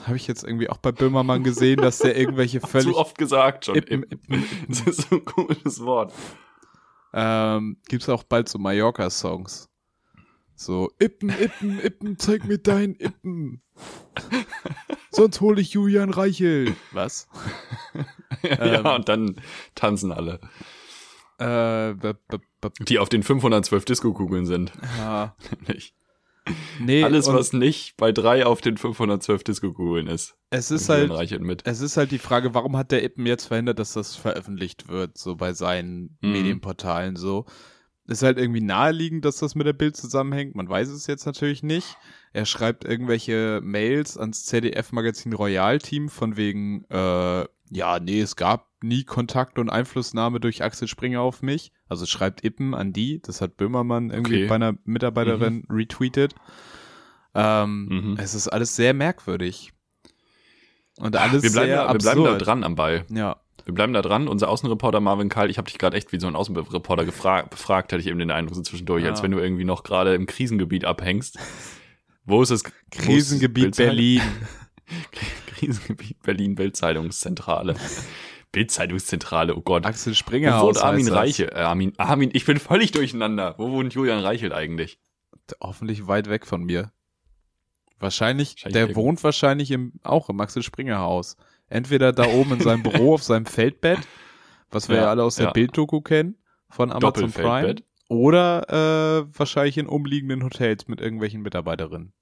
[0.05, 3.65] habe ich jetzt irgendwie auch bei Böhmermann gesehen, dass der irgendwelche völlig zu oft gesagt
[3.65, 3.75] schon.
[3.75, 4.03] Ippen.
[4.03, 6.13] Ippen, Das ist so ein komisches Wort.
[7.13, 9.69] Ähm, gibt's auch bald so Mallorca-Songs.
[10.59, 13.61] So, Ippen, Ippen, Ippen, zeig mir dein Ippen.
[15.11, 16.75] Sonst hole ich Julian Reichel.
[16.91, 17.27] Was?
[18.43, 18.85] ja, Ähm.
[18.87, 19.39] und dann
[19.75, 20.39] tanzen alle.
[21.39, 21.93] Äh,
[22.87, 24.71] Die auf den 512 Disco-Kugeln sind.
[24.97, 25.35] ja.
[25.67, 25.93] Nämlich
[26.79, 30.37] Nee, Alles, was nicht bei drei auf den 512 Disco-Kugeln ist.
[30.49, 31.11] es ist halt,
[31.65, 35.17] es ist halt die Frage, warum hat der Ippen jetzt verhindert, dass das veröffentlicht wird,
[35.17, 36.31] so bei seinen Mhm.
[36.31, 37.45] Medienportalen so.
[38.07, 40.55] Ist halt irgendwie naheliegend, dass das mit der Bild zusammenhängt.
[40.55, 41.97] Man weiß es jetzt natürlich nicht.
[42.31, 49.03] Er schreibt irgendwelche Mails ans ZDF-Magazin Royal-Team von wegen, äh, ja, nee, es gab nie
[49.03, 51.73] Kontakt und Einflussnahme durch Axel Springer auf mich.
[51.89, 53.21] Also schreibt Ippen an die.
[53.21, 54.47] Das hat Böhmermann irgendwie Okay.
[54.47, 56.33] bei einer Mitarbeiterin retweetet.
[57.35, 58.17] Ähm, Mhm.
[58.19, 59.73] Es ist alles sehr merkwürdig.
[60.97, 62.15] Und alles wir bleiben, sehr da, wir absurd.
[62.15, 63.05] bleiben da dran am Ball.
[63.09, 63.41] Ja.
[63.67, 64.29] Wir bleiben da dran.
[64.29, 67.91] Unser Außenreporter Marvin Karl, ich habe dich gerade echt wie so ein Außenreporter gefra befragt,
[67.91, 69.09] hatte ich eben den Eindruck so zwischendurch, Ja.
[69.09, 71.37] als wenn du irgendwie noch gerade im Krisengebiet abhängst.
[72.23, 72.61] Wo ist das?
[72.61, 73.89] ist Krisengebiet Bildzeitung?
[73.95, 74.21] Berlin.
[75.47, 77.75] Krisengebiet Berlin, Bildzeitungszentrale.
[78.53, 79.85] Bildzeitungszentrale, oh Gott.
[79.85, 81.09] Axel Springer Wo wohnt Armin.
[81.09, 81.51] Reiche?
[81.51, 83.55] Äh, Armin, Armin, ich bin völlig durcheinander.
[83.57, 84.97] Wo wohnt Julian Reichelt eigentlich?
[85.61, 86.93] Hoffentlich weit weg von mir.
[87.99, 91.35] Wahrscheinlich, Wahrscheinlich der wohnt wahrscheinlich im, auch im Axel Springer Haus.
[91.69, 94.09] Entweder da oben in seinem Büro auf seinem Feldbett,
[94.71, 95.51] was wir ja, Ja, alle aus der ja.
[95.51, 96.37] Bilddoku kennen,
[96.69, 97.75] von Amazon Prime.
[98.09, 98.69] Oder
[99.27, 102.13] äh, wahrscheinlich in umliegenden Hotels mit irgendwelchen Mitarbeiterinnen.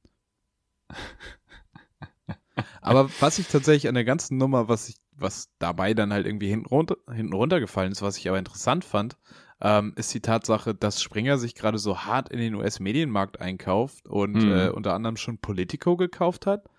[2.82, 6.50] Aber was ich tatsächlich an der ganzen Nummer, was ich, was dabei dann halt irgendwie
[6.50, 9.18] hinten, runter, hinten runtergefallen ist, was ich aber interessant fand,
[9.62, 14.44] ähm, ist die Tatsache, dass Springer sich gerade so hart in den US-Medienmarkt einkauft und
[14.44, 14.52] Hm.
[14.52, 16.70] äh, unter anderem schon Politico gekauft hat.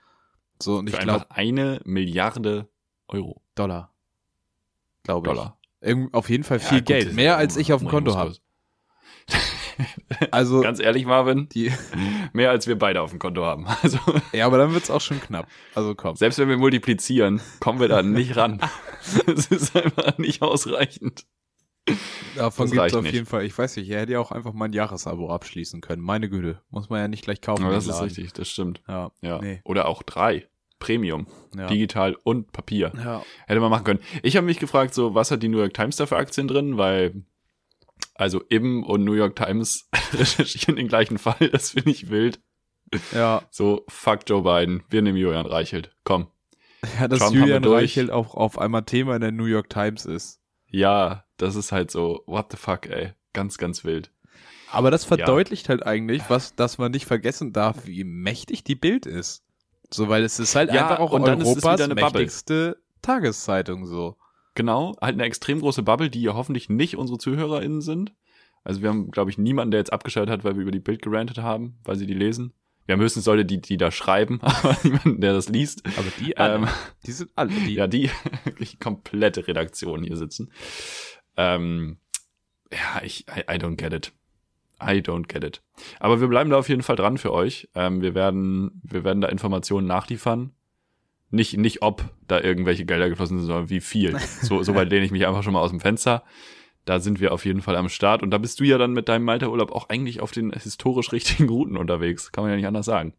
[0.60, 2.68] So, und Für ich glaube, eine Milliarde
[3.08, 3.42] Euro.
[3.54, 3.92] Dollar.
[5.02, 5.34] Glaube ich.
[5.34, 5.58] Dollar.
[6.12, 7.14] Auf jeden Fall Ja, viel gut, Geld.
[7.14, 8.34] Mehr ja als ich auf dem Konto habe.
[10.30, 11.72] Also, Ganz ehrlich, Marvin, die,
[12.32, 13.66] mehr als wir beide auf dem Konto haben.
[13.82, 13.98] Also,
[14.32, 15.46] ja, aber dann wird's auch schon knapp.
[15.74, 16.16] Also komm.
[16.16, 18.60] selbst wenn wir multiplizieren, kommen wir da nicht ran.
[19.26, 21.26] Es ist einfach nicht ausreichend.
[22.34, 23.14] Davon gibt's reicht auf nicht.
[23.14, 23.44] jeden Fall.
[23.44, 26.02] Ich weiß nicht, er hätte ja auch einfach mal ein Jahresabo abschließen können.
[26.02, 26.60] Meine Güte.
[26.70, 27.64] Muss man ja nicht gleich kaufen.
[27.64, 28.82] Im das ist richtig, das stimmt.
[28.88, 29.12] Ja.
[29.20, 29.38] Ja.
[29.40, 29.60] Nee.
[29.64, 30.48] Oder auch drei.
[30.78, 31.26] Premium.
[31.56, 31.68] Ja.
[31.68, 32.92] Digital und Papier.
[32.96, 33.22] ja.
[33.46, 34.00] Hätte man machen können.
[34.22, 36.76] Ich habe mich gefragt, so, was hat die New York Times da für Aktien drin?
[36.76, 37.24] Weil,
[38.14, 41.48] also Ibm und New York Times recherchieren den gleichen Fall.
[41.50, 42.40] Das finde ich wild.
[43.12, 43.42] Ja.
[43.50, 44.82] So, fuck Joe Biden.
[44.90, 45.96] Wir nehmen Julian Reichelt.
[46.04, 46.28] Komm.
[47.00, 47.64] Ja, dass Trump Julian.
[47.64, 50.40] Reichelt auch auf einmal Thema in der New York Times ist.
[50.70, 53.12] Ja, das ist halt so, what the fuck, ey.
[53.32, 54.10] Ganz, ganz wild.
[54.70, 59.06] Aber das verdeutlicht halt eigentlich, was, dass man nicht vergessen darf, wie mächtig die Bild
[59.06, 59.44] ist.
[59.90, 61.94] So, weil es ist halt Ja, einfach auch und dann ist es Europas wieder eine
[61.94, 62.22] Bubble.
[62.22, 64.16] mächtigste Tageszeitung so.
[64.54, 68.12] Genau, halt eine extrem große Bubble, die ja hoffentlich nicht unsere ZuhörerInnen sind.
[68.64, 71.02] Also wir haben, glaube ich, niemanden, der jetzt abgeschaltet hat, weil wir über die Bild
[71.02, 72.52] gerantet haben, weil sie die lesen.
[72.86, 75.82] Wir haben höchstens Leute, die, die da schreiben, aber niemanden, der das liest.
[75.98, 76.68] Aber die alle, Ähm,
[77.04, 78.10] die sind alle, die, ja, die
[78.44, 80.50] wirklich komplette Redaktion hier sitzen.
[81.36, 81.98] Ähm,
[82.72, 84.12] ja, ich, I, I don't get it.
[84.80, 85.62] I don't get it.
[86.00, 87.68] Aber wir bleiben da auf jeden Fall dran für euch.
[87.74, 90.52] Ähm, wir werden, wir werden da Informationen nachliefern.
[91.30, 94.16] Nicht, nicht ob da irgendwelche Gelder geflossen sind, sondern wie viel.
[94.42, 96.24] So, so weit lehne ich mich einfach schon mal aus dem Fenster.
[96.86, 98.22] Da sind wir auf jeden Fall am Start.
[98.22, 101.48] Und da bist du ja dann mit deinem Malta-Urlaub auch eigentlich auf den historisch richtigen
[101.48, 102.32] Routen unterwegs.
[102.32, 103.12] Kann man ja nicht anders sagen.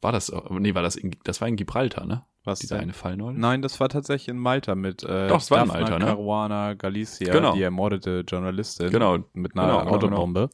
[0.00, 2.24] War das, nee, war das in, das war in Gibraltar, ne?
[2.44, 2.84] was Dieser denn?
[2.84, 3.38] eine Fall neulich?
[3.38, 6.04] Nein, das war tatsächlich in Malta mit äh, Doch, es war in Daphne Malta, ne?
[6.06, 7.52] Caruana Galicia, Genau.
[7.54, 9.18] die ermordete Journalistin Genau.
[9.34, 10.50] mit einer Genau, genau, Autobombe.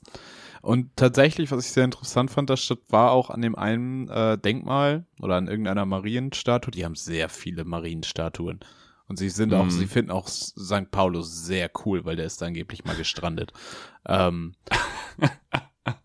[0.60, 5.04] Und tatsächlich, was ich sehr interessant fand, das war auch an dem einen äh, Denkmal
[5.20, 6.70] oder an irgendeiner Marienstatue.
[6.70, 8.60] Die haben sehr viele Marienstatuen.
[9.14, 9.70] Und sie sind auch, Mhm.
[9.70, 10.90] sie finden auch St.
[10.90, 13.52] Paulus sehr cool, weil der ist angeblich mal gestrandet.
[14.06, 14.56] ähm,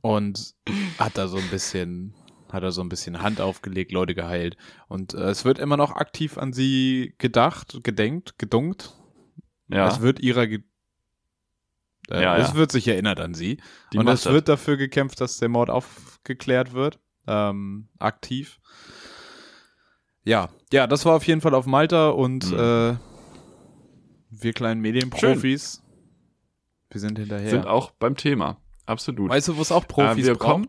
[0.01, 0.53] und
[0.99, 2.13] hat da so ein bisschen,
[2.51, 4.57] hat er so ein bisschen Hand aufgelegt, Leute geheilt.
[4.87, 8.93] Und äh, es wird immer noch aktiv an sie gedacht, gedenkt, gedunkt.
[9.69, 10.61] Ja, Es wird ihrer ge
[12.11, 12.53] äh, Ja, es ja.
[12.55, 13.59] wird sich erinnert an sie.
[13.91, 16.99] die und es wird dafür gekämpft, dass der Mord aufgeklärt wird.
[17.25, 18.59] Ähm, aktiv.
[20.23, 22.57] Ja, ja, das war auf jeden Fall auf Malta und Mhm.
[22.59, 22.95] äh,
[24.31, 25.81] wir kleinen Medienprofis,
[26.89, 27.49] wir sind hinterher.
[27.49, 28.57] sind auch beim Thema.
[28.85, 29.29] Absolut.
[29.29, 30.67] weißt du, wo es auch Profis kommen-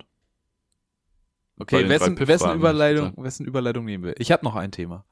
[1.57, 4.19] Bei Okay, wessen, wessen, Überleitung, wessen Überleitung nehmen wir?
[4.21, 5.05] Ich habe noch ein Thema.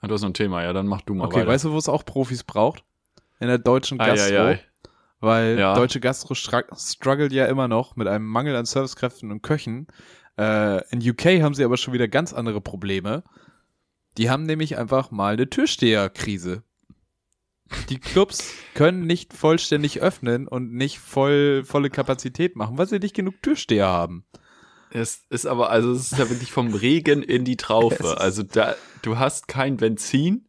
[0.00, 1.48] Ah, Du hast noch ein Thema, ja, dann mach du mal Okay, weiter.
[1.48, 2.84] weißt du, wo es auch Profis braucht?
[3.40, 4.34] In der deutschen Gastro.
[4.36, 4.60] ei, ei.
[5.20, 5.74] Weil Ja.
[5.74, 9.86] deutsche Gastro strugg- struggelt ja immer noch mit einem Mangel an Servicekräften und Köchen.
[10.38, 13.22] Äh, in UK haben sie aber schon wieder ganz andere Probleme.
[14.16, 16.62] Die haben nämlich einfach mal eine Türsteherkrise.
[17.88, 23.16] Die Clubs können nicht vollständig öffnen und nicht voll, volle Kapazität machen, weil sie nicht
[23.16, 24.24] genug Türsteher haben.
[24.90, 28.20] Es ist aber, also es ist ja wirklich vom Regen in die Traufe.
[28.20, 30.46] Also da, du hast kein Benzin,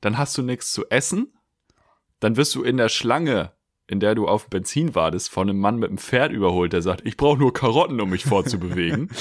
[0.00, 1.32] dann hast du nichts zu essen,
[2.20, 3.52] dann wirst du in der Schlange,
[3.88, 7.04] in der du auf Benzin wartest, von einem Mann mit einem Pferd überholt, der sagt,
[7.04, 9.10] ich brauche nur Karotten, um mich fortzubewegen.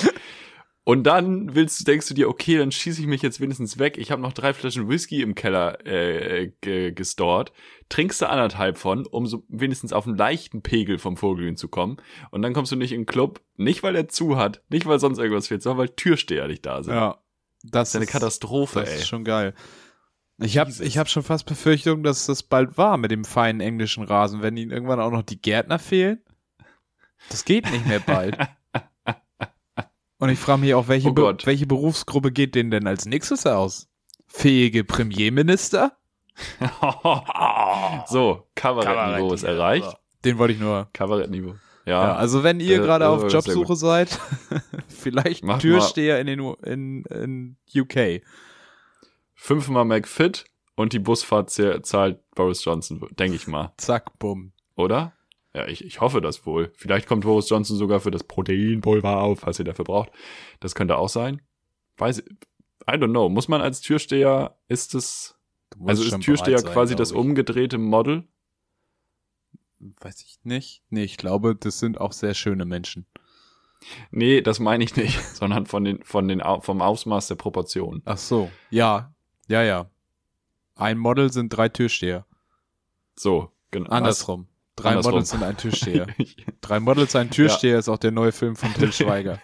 [0.89, 3.99] Und dann willst du, denkst du dir, okay, dann schieße ich mich jetzt wenigstens weg.
[3.99, 7.51] Ich habe noch drei Flaschen Whisky im Keller äh, ge gestort.
[7.89, 11.97] Trinkst du anderthalb von, um so wenigstens auf einen leichten Pegel vom Vorglühen zu kommen.
[12.31, 14.99] Und dann kommst du nicht in den Club, nicht weil er zu hat, nicht weil
[14.99, 16.95] sonst irgendwas fehlt, sondern weil Türsteher nicht da sind.
[16.95, 17.19] Ja.
[17.61, 18.95] Das, Das ist eine Katastrophe, Das ey.
[18.95, 19.53] ist schon geil.
[20.39, 24.05] Ich habe ich hab schon fast Befürchtung, dass das bald war mit dem feinen englischen
[24.05, 26.23] Rasen, wenn ihnen irgendwann auch noch die Gärtner fehlen.
[27.29, 28.39] Das geht nicht mehr bald.
[30.19, 33.45] Und ich frage mich auch, welche, Oh Be welche Berufsgruppe geht denen denn als nächstes
[33.45, 33.87] aus?
[34.27, 35.97] Fähige Premierminister?
[38.07, 39.97] so, Kabarettniveau ist erreicht.
[40.25, 40.89] Den wollte ich nur.
[40.93, 41.55] Kabarettniveau.
[41.85, 44.19] Ja, Ja, also wenn ihr Äh, gerade äh, auf Jobsuche seid,
[44.87, 48.21] vielleicht Macht Türsteher in, den, U- in, in UK.
[49.33, 53.73] fünfmal McFit und die Busfahrt zahlt Boris Johnson, denke ich mal.
[53.77, 54.51] Zack, bumm.
[54.75, 55.13] Oder?
[55.53, 56.71] Ja, ich, ich hoffe das wohl.
[56.75, 60.11] Vielleicht kommt Boris Johnson sogar für das Proteinpulver auf, was ihr dafür braucht.
[60.59, 61.41] Das könnte auch sein.
[61.97, 63.29] Weiß, I don't know.
[63.29, 65.35] Muss man als Türsteher, ist es,
[65.85, 67.17] also ist Türsteher sein, quasi das ich.
[67.17, 68.27] umgedrehte Model?
[69.79, 70.83] Weiß ich nicht.
[70.89, 73.07] Nee, ich glaube, das sind auch sehr schöne Menschen.
[74.11, 78.01] Nee, das meine ich nicht, sondern von den, von den, vom Ausmaß der Proportionen.
[78.05, 78.51] Ach so.
[78.69, 79.13] Ja.
[79.47, 79.89] Ja, ja.
[80.75, 82.25] Ein Model sind drei Türsteher.
[83.15, 83.89] So, genau.
[83.89, 84.47] Andersrum.
[84.79, 85.11] Drei Andersrum.
[85.11, 86.07] Models sind ein Türsteher.
[86.61, 89.39] drei Models, ein Türsteher ist auch der neue Film von Till Schweiger.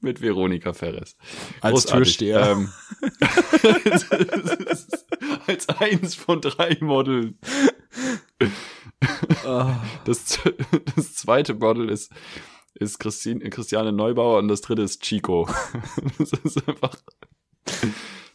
[0.00, 1.16] Mit Veronika Ferres.
[1.60, 2.18] Als Großartig.
[2.18, 2.50] Türsteher.
[2.50, 2.72] Ähm,
[5.46, 7.38] als eins von drei Modeln.
[9.44, 9.80] Ah.
[10.04, 10.38] Das,
[10.94, 12.12] das zweite Model ist,
[12.74, 15.48] ist Christine, Christiane Neubauer und das dritte ist Chico.
[16.18, 16.94] Das ist einfach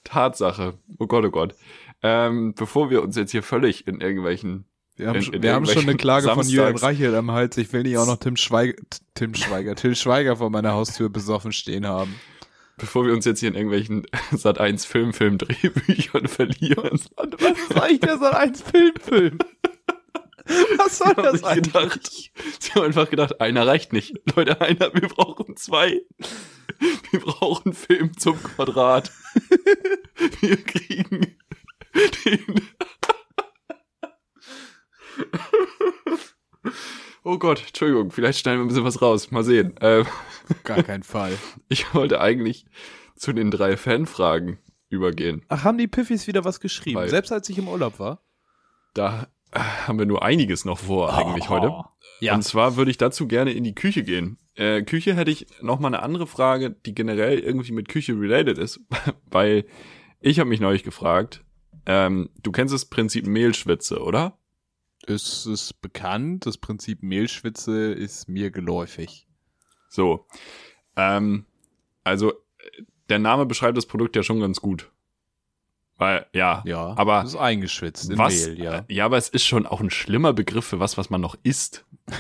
[0.03, 0.77] Tatsache.
[0.99, 1.55] Oh Gott, oh Gott.
[2.03, 5.53] Ähm, bevor wir uns jetzt hier völlig in irgendwelchen Wir haben, In- schon- in wir
[5.53, 7.57] haben schon eine Klage von Julian Samstags- Reichelt am Hals.
[7.57, 8.75] Ich will nicht auch noch Tim Schweiger,
[9.13, 12.15] Tim Schweiger, Till Schweiger vor meiner Haustür besoffen stehen haben.
[12.77, 16.99] bevor wir uns jetzt hier in irgendwelchen Sat 1 Filmfilm Drehbüchern verlieren.
[17.15, 19.37] Was ist eigentlich der Sat 1 Filmfilm?
[20.77, 24.15] Was soll haben sich gedacht, sie haben einfach gedacht, einer reicht nicht.
[24.35, 26.01] Leute, einer, wir brauchen zwei.
[27.11, 29.11] Wir brauchen Film zum Quadrat.
[30.41, 31.35] Wir kriegen.
[37.23, 39.29] Oh Gott, Entschuldigung, vielleicht schneiden wir ein bisschen was raus.
[39.31, 39.75] Mal sehen.
[39.81, 40.05] Ähm,
[40.63, 41.37] Gar kein Fall.
[41.69, 42.65] ich wollte eigentlich
[43.15, 44.57] zu den drei Fanfragen
[44.89, 45.43] übergehen.
[45.47, 46.97] Ach, haben die Piffis wieder was geschrieben?
[46.97, 48.23] Weil- Selbst als ich im Urlaub war?
[48.95, 51.49] Da äh, haben wir nur einiges noch vor eigentlich Oh.
[51.49, 51.73] heute.
[52.21, 52.33] Ja.
[52.33, 54.37] Und zwar würde ich dazu gerne in die Küche gehen.
[54.55, 58.57] Äh, Küche hätte ich noch mal eine andere Frage, die generell irgendwie mit Küche related
[58.57, 58.79] ist,
[59.29, 59.65] weil
[60.19, 61.43] ich habe mich neulich gefragt,
[61.85, 64.37] ähm, du kennst das Prinzip Mehlschwitze, oder?
[65.07, 69.27] Es ist bekannt, das Prinzip Mehlschwitze ist mir geläufig.
[69.89, 70.27] So.
[70.95, 71.45] Ähm,
[72.03, 72.33] also
[73.09, 74.91] der Name beschreibt das Produkt ja schon ganz gut.
[75.97, 78.85] Weil, ja, Ja, aber es ist eingeschwitzt in was, Mehl, ja.
[78.87, 81.85] ja, aber es ist schon auch ein schlimmer Begriff für was, was man noch isst.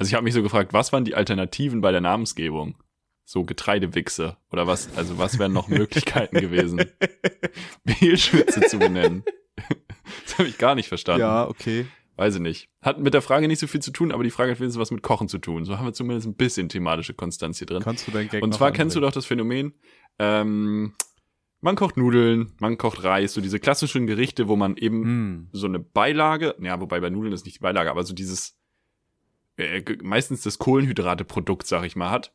[0.00, 2.76] Also ich habe mich so gefragt, was waren die Alternativen bei der Namensgebung?
[3.30, 4.88] So Getreidewichse oder was?
[4.96, 6.80] Also was wären noch Möglichkeiten gewesen,
[7.84, 9.22] Mehlschwitze zu benennen?
[10.24, 11.20] das habe ich gar nicht verstanden.
[11.20, 11.84] Ja, okay.
[12.16, 12.70] Weiß ich nicht.
[12.80, 14.90] Hat mit der Frage nicht so viel zu tun, aber die Frage hat wenigstens was
[14.90, 15.66] mit Kochen zu tun.
[15.66, 17.82] So haben wir zumindest ein bisschen thematische Konstanz hier drin.
[17.82, 19.74] Kannst du dein Gag Und zwar kennst du doch das Phänomen,
[20.18, 20.94] ähm,
[21.60, 25.48] man kocht Nudeln, man kocht Reis, so diese klassischen Gerichte, wo man eben Hm.
[25.52, 28.58] so eine Beilage, ja, wobei bei Nudeln ist nicht die Beilage, aber so dieses,
[29.58, 32.32] äh, meistens das Kohlenhydrate-Produkt, sag ich mal, hat,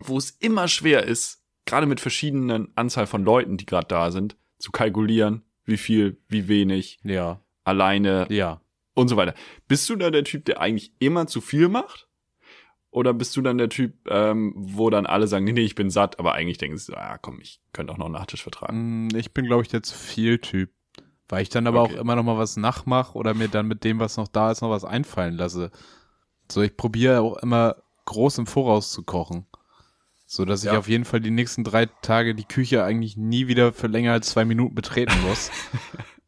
[0.00, 4.36] wo es immer schwer ist, gerade mit verschiedenen Anzahl von Leuten, die gerade da sind,
[4.58, 8.60] zu kalkulieren, wie viel, wie wenig, Ja, alleine ja.
[8.94, 9.34] und so weiter.
[9.68, 12.08] Bist du da der Typ, der eigentlich immer zu viel macht?
[12.92, 15.90] Oder bist du dann der Typ, ähm, wo dann alle sagen, nee, nee, ich bin
[15.90, 19.08] satt, aber eigentlich denken sie, so, ah, komm, ich könnte auch noch einen Nachtisch vertragen.
[19.12, 20.70] Hm, Ich bin, glaube ich, der zu viel Typ.
[21.28, 21.94] Weil ich dann aber Okay.
[21.96, 24.62] auch immer noch mal was nachmache oder mir dann mit dem, was noch da ist,
[24.62, 25.70] noch was einfallen lasse.
[26.50, 29.46] So, ich probiere auch immer groß im Voraus zu kochen.
[30.32, 30.78] So dass ich Ja.
[30.78, 34.28] auf jeden Fall die nächsten drei Tage die Küche eigentlich nie wieder für länger als
[34.28, 35.50] zwei Minuten betreten muss.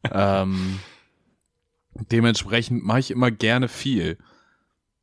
[0.11, 0.81] ähm,
[2.11, 4.17] dementsprechend mache ich immer gerne viel.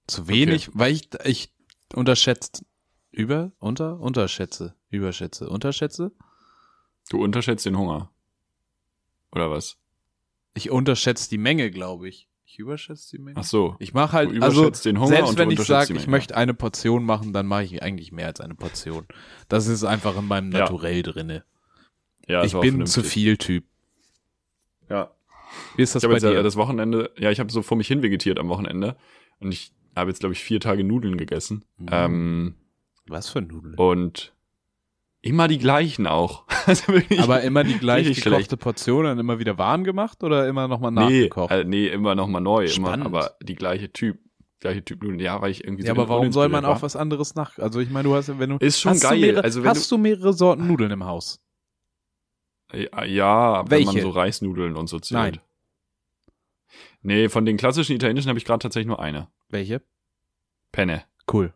[0.06, 1.50] Zu wenig, weil ich, ich
[1.94, 2.62] unterschätzt,
[3.10, 6.12] über, unter, unterschätze, überschätze, unterschätze?
[7.08, 8.10] Du unterschätzt den Hunger.
[9.32, 9.78] Oder was?
[10.52, 12.28] Ich unterschätze die Menge, glaube ich.
[12.52, 13.38] Ich überschätze die Menge.
[13.38, 13.76] Ach so.
[13.78, 17.04] Ich mache halt, also überschätzt den Hunger selbst wenn ich sage, ich möchte eine Portion
[17.04, 19.06] machen, dann mache ich eigentlich mehr als eine Portion.
[19.48, 20.60] Das ist einfach in meinem Ja.
[20.60, 21.44] Naturell drinne.
[22.26, 23.64] Ja, ich bin zu viel Typ.
[24.88, 25.12] Ja.
[25.76, 26.42] Wie ist das Ich bei jetzt dir?
[26.42, 28.96] das Wochenende, ja, ich habe so vor mich hin vegetiert am Wochenende
[29.38, 31.64] und ich habe jetzt, glaube ich, vier Tage Nudeln gegessen.
[31.78, 31.86] Mhm.
[31.92, 32.54] Ähm,
[33.06, 33.76] Was für Nudeln?
[33.76, 34.34] und
[35.22, 36.44] immer die gleichen auch.
[36.66, 38.56] Also wirklich, Aber immer die gleich richtig gekochte.
[38.58, 41.50] Portion dann immer wieder warm gemacht oder immer nochmal nee, nachgekocht?
[41.50, 44.18] äh, nee, immer noch mal neu, immer, aber die gleiche Typ,
[44.60, 45.20] gleiche Typ Nudeln.
[45.20, 47.58] Ja, weil ich irgendwie ja, so aber warum soll man uninspiriert auch was anderes nach?
[47.58, 49.20] Also ich meine, du hast ja, wenn du Ist schon hast geil.
[49.20, 51.40] Du mehrere, Also hast du mehrere Sorten Nudeln im Haus?
[52.72, 52.78] war.
[52.78, 55.20] Ja, ja wenn man so Reisnudeln und so zählt.
[55.20, 55.40] Nein.
[57.02, 59.28] Nee, von den klassischen italienischen habe ich gerade tatsächlich nur eine.
[59.48, 59.82] Welche?
[60.72, 61.04] Penne.
[61.30, 61.54] Cool.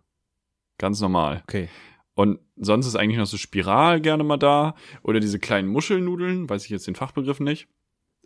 [0.79, 1.42] Ganz normal.
[1.44, 1.68] Okay.
[2.14, 4.74] Und sonst ist eigentlich noch so Spiral gerne mal da.
[5.03, 7.66] Oder diese kleinen Muschelnudeln, weiß ich jetzt den Fachbegriff nicht.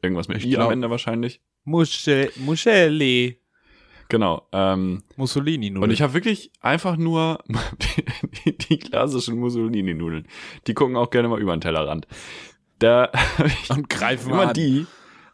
[0.02, 1.40] Irgendwas mit Ich I glaub- am Ende wahrscheinlich.
[1.64, 3.40] Muschel, Muschelli.
[4.08, 4.46] Genau.
[4.52, 5.82] Ähm, Mussolini-Nudeln.
[5.84, 7.42] und ich habe wirklich einfach nur
[8.46, 10.26] die, die klassischen Mussolini-Nudeln.
[10.66, 12.06] Die gucken auch gerne mal über den Tellerrand.
[12.78, 13.10] Da
[13.70, 14.54] und greifen immer an.
[14.54, 14.86] die,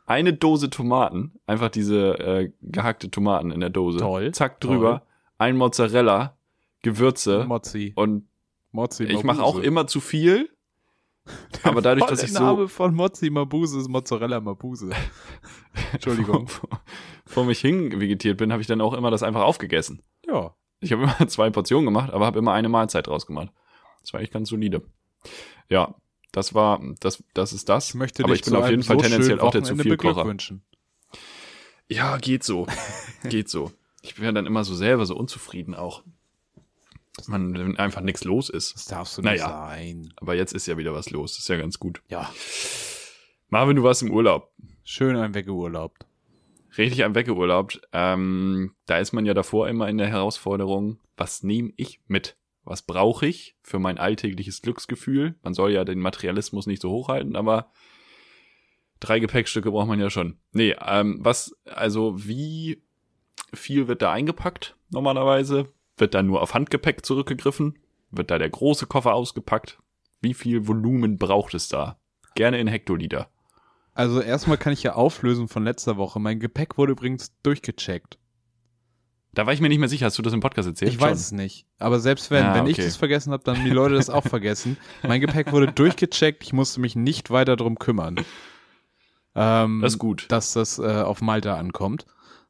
[0.07, 3.99] eine Dose Tomaten, einfach diese äh, gehackte Tomaten in der Dose.
[3.99, 5.03] Toll, Zack drüber,
[5.38, 6.37] ein Mozzarella,
[6.83, 7.93] Gewürze Mozzi.
[7.97, 8.27] und
[8.75, 9.43] Mozzi ich mache Mabuse.
[9.43, 10.51] auch immer zu viel.
[11.63, 14.91] Aber dadurch, dass ich so Name von Mozzi Mabuse ist Mozzarella Mabuse.
[15.93, 16.49] Entschuldigung.
[16.49, 16.69] vor,
[17.25, 20.03] vor mich hin vegetiert bin, habe ich dann auch immer das einfach aufgegessen.
[20.27, 20.55] ja.
[20.81, 23.51] Ich habe immer zwei Portionen gemacht, aber habe immer eine Mahlzeit draus gemacht.
[24.03, 24.83] Das war echt ganz solide.
[25.71, 25.95] Ja,
[26.31, 27.89] das war, das, das ist das.
[27.89, 30.11] Ich möchte aber ich bin auf jeden Fall so tendenziell auch der zu viel Kocher.
[30.13, 30.63] beglückwünschen.
[31.89, 32.66] Ja, geht so.
[33.31, 33.72] geht so.
[34.03, 36.03] Ich bin ja dann immer so selber so unzufrieden auch.
[37.17, 38.75] Dass man wenn einfach nichts los ist.
[38.75, 39.35] Das darfst du Naja.
[39.35, 40.12] nicht sein.
[40.17, 41.39] Aber jetzt ist ja wieder was los.
[41.39, 42.03] ist ja ganz gut.
[42.09, 42.31] Ja.
[43.49, 44.53] Marvin, du warst im Urlaub.
[44.83, 46.07] Schön ein weggeurlaubt.
[46.77, 47.81] Richtig am weggeurlaubt.
[47.93, 52.37] Ähm, da ist man ja davor immer in der Herausforderung, was nehme ich mit?
[52.65, 55.37] Was brauche ich für mein alltägliches Glücksgefühl?
[55.43, 57.71] Man soll ja den Materialismus nicht so hochhalten, aber
[58.99, 60.39] drei Gepäckstücke braucht man ja schon.
[60.53, 62.83] Nee, ähm, was, also wie
[63.53, 65.69] viel wird da eingepackt normalerweise?
[65.97, 67.78] Wird da nur auf Handgepäck zurückgegriffen?
[68.11, 69.78] Wird da der große Koffer ausgepackt?
[70.20, 71.99] Wie viel Volumen braucht es da?
[72.34, 73.28] Gerne in Hektoliter.
[73.92, 76.18] Also erstmal kann ich ja auflösen von letzter Woche.
[76.18, 78.18] Mein Gepäck wurde übrigens durchgecheckt.
[79.32, 80.07] Da war ich mir nicht mehr sicher.
[80.07, 80.92] Hast du das im Podcast erzählt?
[80.92, 81.66] Ich weiß es nicht.
[81.78, 82.86] Aber selbst wenn, Ah, wenn ich okay.
[82.86, 84.76] das vergessen habe, dann haben die Leute das auch vergessen.
[85.03, 86.42] Mein Gepäck wurde durchgecheckt.
[86.45, 88.16] Ich musste mich nicht weiter drum kümmern.
[89.34, 90.26] Ähm, Das ist gut.
[90.28, 92.07] Dass das äh, auf Malta ankommt.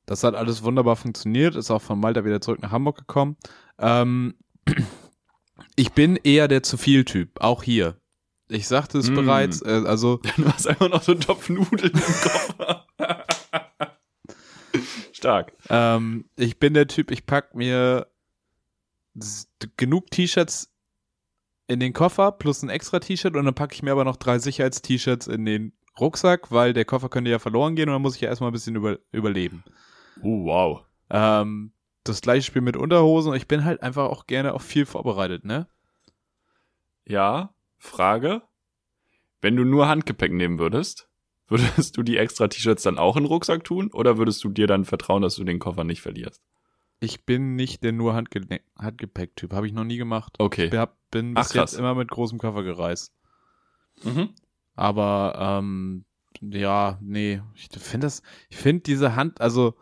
[0.07, 1.55] Das hat alles wunderbar funktioniert.
[1.57, 3.37] Ist auch von Malta wieder zurück nach Hamburg gekommen.
[3.79, 4.35] Ähm,
[5.77, 7.41] ich bin eher der zu viel Typ.
[7.41, 7.97] Auch hier.
[8.49, 9.15] Ich sagte es Mm.
[9.15, 9.63] bereits.
[9.63, 12.87] Äh, also Du hast einfach noch so einen Topf Nudeln im Koffer.
[15.13, 15.53] Stark.
[15.71, 18.07] Ähm, ich bin der Typ, ich pack mir
[19.77, 20.71] genug T-Shirts
[21.67, 24.39] in den Koffer plus ein extra T-Shirt und dann packe ich mir aber noch drei
[24.39, 28.21] Sicherheits-T-Shirts in den Rucksack, weil der Koffer könnte ja verloren gehen und dann muss ich
[28.23, 29.63] ja erstmal ein bisschen über, überleben.
[30.23, 30.85] Oh, wow.
[31.11, 31.73] Ähm,
[32.05, 35.69] das gleiche Spiel mit Unterhosen ich bin halt einfach auch gerne auf viel vorbereitet, ne?
[37.07, 38.43] Ja, Frage.
[39.41, 41.09] Wenn du nur Handgepäck nehmen würdest,
[41.49, 44.67] würdest du die extra T-Shirts dann auch in den Rucksack tun oder würdest du dir
[44.67, 46.43] dann vertrauen, dass du den Koffer nicht verlierst?
[47.01, 50.37] Ich bin nicht der nur Handge Handgepäck-Typ, habe ich noch nie gemacht.
[50.39, 50.67] Okay.
[50.67, 51.73] Ich hab, bin Ach, bis krass.
[51.73, 53.13] jetzt immer mit großem Koffer gereist.
[54.03, 54.31] Mhm.
[54.75, 56.05] Aber ähm,
[56.41, 59.75] ja, nee, ich finde das, ich finde diese Hand, also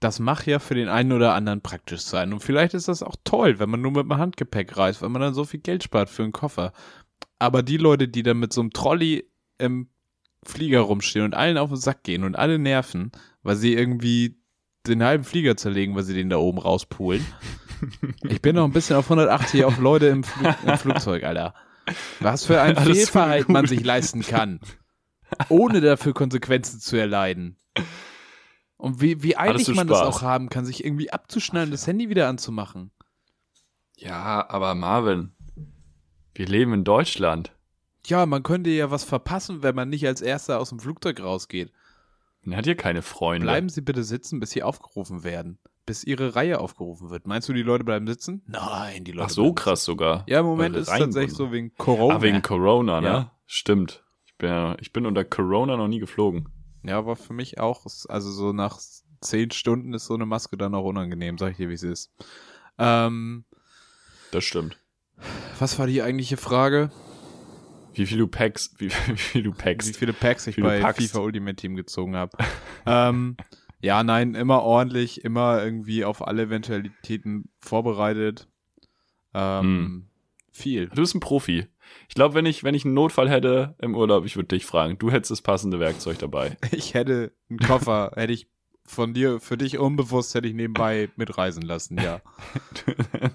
[0.00, 2.32] das mag ja für den einen oder anderen praktisch sein.
[2.32, 5.22] Und vielleicht ist das auch toll, wenn man nur mit dem Handgepäck reist, weil man
[5.22, 6.72] dann so viel Geld spart für einen Koffer.
[7.38, 9.28] Aber die Leute, die dann mit so einem Trolley
[9.58, 9.88] im
[10.44, 13.10] Flieger rumstehen und allen auf den Sack gehen und alle nerven,
[13.42, 14.38] weil sie irgendwie
[14.86, 17.24] den halben Flieger zerlegen, weil sie den da oben rauspulen.
[18.24, 21.54] Ich bin noch ein bisschen auf 180 auf Leute im, Flug, im Flugzeug, Alter.
[22.18, 24.58] Was für ein Fehlverhalten man sich leisten kann,
[25.48, 27.56] ohne dafür Konsequenzen zu erleiden.
[28.78, 30.16] Und wie, wie eilig man das Spaß?
[30.16, 32.90] auch haben kann, sich irgendwie abzuschneiden, das Handy wieder anzumachen.
[33.96, 35.32] Ja, aber Marvin,
[36.34, 37.52] wir leben in Deutschland.
[38.06, 41.72] Ja, man könnte ja was verpassen, wenn man nicht als Erster aus dem Flugzeug rausgeht.
[42.42, 43.44] Man hat hier keine Freunde.
[43.44, 45.58] Bleiben Sie bitte sitzen, bis Sie aufgerufen werden.
[45.84, 47.26] Bis Ihre Reihe aufgerufen wird.
[47.26, 48.42] Meinst du, die Leute bleiben sitzen?
[48.46, 50.24] Nein, die Leute Ach so bleiben krass sogar.
[50.28, 52.14] Ja, im Moment ist es tatsächlich so wegen Corona.
[52.16, 53.06] Ah, wegen Corona, ne?
[53.08, 53.32] Ja.
[53.46, 54.04] Stimmt.
[54.24, 56.48] Ich bin, ja- ich bin unter Corona noch nie geflogen.
[56.82, 57.84] Ja, aber für mich auch.
[58.08, 58.78] Also so nach
[59.20, 62.10] zehn Stunden ist so eine Maske dann auch unangenehm, sag ich dir, wie es ist.
[62.78, 63.44] Ähm,
[64.30, 64.78] Das stimmt.
[65.58, 66.90] was war die eigentliche Frage?
[67.94, 69.96] Wie viel du packst, wie, wie viel du Wie packst.
[69.96, 71.00] viele Packs ich Wie bei packst.
[71.10, 72.36] FIFA Ultimate Team gezogen habe.
[72.86, 73.36] ähm,
[73.80, 78.48] ja, nein, immer ordentlich, immer irgendwie auf alle Eventualitäten vorbereitet.
[79.34, 80.04] Ähm, Hm.
[80.52, 80.88] Viel.
[80.88, 81.66] Du bist ein Profi.
[82.08, 84.98] Ich glaube, wenn ich, wenn ich einen Notfall hätte im Urlaub, ich würde dich fragen.
[84.98, 86.56] Du hättest das passende Werkzeug dabei.
[86.72, 88.48] Ich hätte einen Koffer, hätte ich
[88.86, 92.20] von dir, für dich unbewusst, hätte ich nebenbei mitreisen lassen, ja.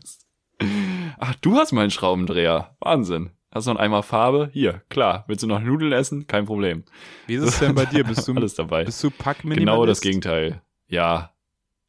[1.20, 2.76] Ach, du hast meinen Schraubendreher.
[2.80, 3.32] Wahnsinn.
[3.52, 4.50] Hast noch einen Eimer Farbe?
[4.52, 5.26] Hier, klar.
[5.28, 6.26] Willst du noch Nudeln essen?
[6.26, 6.84] Kein Problem.
[7.28, 8.04] Wie ist es denn bei dir?
[8.04, 8.84] Bist du, Alles dabei.
[8.84, 9.60] bist du Packminimalist?
[9.68, 10.62] Genau das Gegenteil.
[10.88, 11.34] Ja,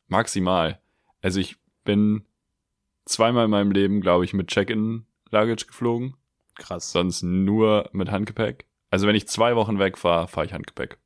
[0.09, 0.79] maximal.
[1.23, 2.25] Also ich bin
[3.07, 6.17] zweimal in meinem Leben, glaube ich, mit Check-in-Luggage geflogen.
[6.57, 8.67] Krass, Sonst nur mit Handgepäck.
[8.91, 10.99] Also wenn ich zwei Wochen weg fahre, fahre ich Handgepäck.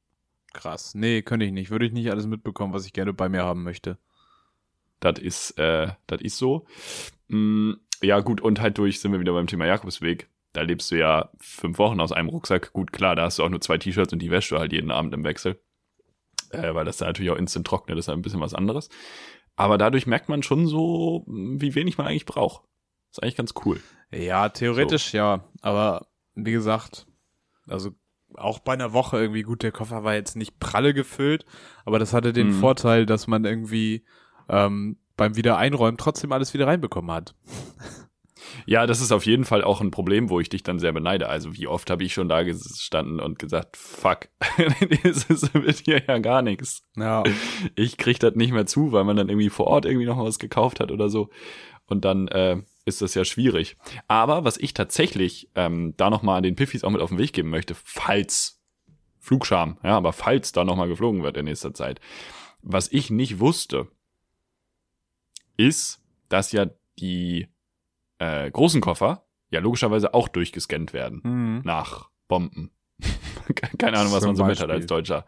[0.53, 0.95] krass.
[0.95, 1.71] Nee, könnte ich nicht.
[1.71, 3.99] Würde ich nicht alles mitbekommen, was ich gerne bei mir haben möchte.
[5.01, 6.67] Das ist, äh, das ist so.
[7.29, 10.29] Mm, ja, gut, und halt durch sind wir wieder beim Thema Jakobsweg.
[10.53, 12.73] Da lebst du ja fünf Wochen aus einem Rucksack.
[12.73, 14.91] Gut, klar, da hast du auch nur zwei T-Shirts und die wäschst du halt jeden
[14.91, 15.61] Abend im Wechsel.
[16.51, 18.89] Äh, weil das da natürlich auch instant trocknet, das ist halt ein bisschen was anderes.
[19.57, 22.65] Aber dadurch merkt man schon so, wie wenig man eigentlich braucht.
[23.19, 23.81] Ist eigentlich ganz cool.
[24.13, 25.45] Ja, theoretisch ja.
[25.61, 27.07] Aber wie gesagt,
[27.67, 27.91] also
[28.37, 31.45] auch bei einer Woche irgendwie gut, der Koffer war jetzt nicht pralle gefüllt,
[31.85, 32.61] aber das hatte den Mhm.
[32.61, 34.05] Vorteil, dass man irgendwie
[34.49, 37.35] ähm, beim Wiedereinräumen trotzdem alles wieder reinbekommen hat.
[38.67, 41.29] Ja, das ist auf jeden Fall auch ein Problem, wo ich dich dann sehr beneide.
[41.29, 44.29] Also wie oft habe ich schon da gestanden und gesagt, fuck,
[45.03, 46.83] das ist- wird hier ja gar nichts.
[46.97, 47.25] Ja.
[47.75, 50.39] ich krieg das nicht mehr zu, weil man dann irgendwie vor Ort irgendwie noch was
[50.39, 51.31] gekauft hat oder so.
[51.87, 53.77] Und dann äh, ist das ja schwierig.
[54.09, 57.19] Aber was ich tatsächlich ähm, da noch mal an den Piffis auch mit auf den
[57.19, 58.61] Weg geben möchte, falls
[59.21, 62.01] Flugscham, ja, aber falls da noch mal geflogen wird in nächster Zeit,
[62.63, 63.89] was ich nicht wusste,
[65.57, 66.67] ist, dass ja
[66.99, 67.49] die
[68.19, 71.61] äh, großen Koffer ja logischerweise auch durchgescannt werden Mhm.
[71.65, 72.71] nach Bomben.
[73.79, 74.75] Keine Ahnung, was Zum man so mit hat Beispiel.
[74.77, 75.27] als Deutscher.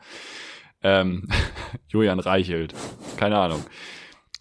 [0.83, 1.29] Ähm,
[1.89, 2.75] Julian Reichelt.
[3.17, 3.65] Keine Ahnung.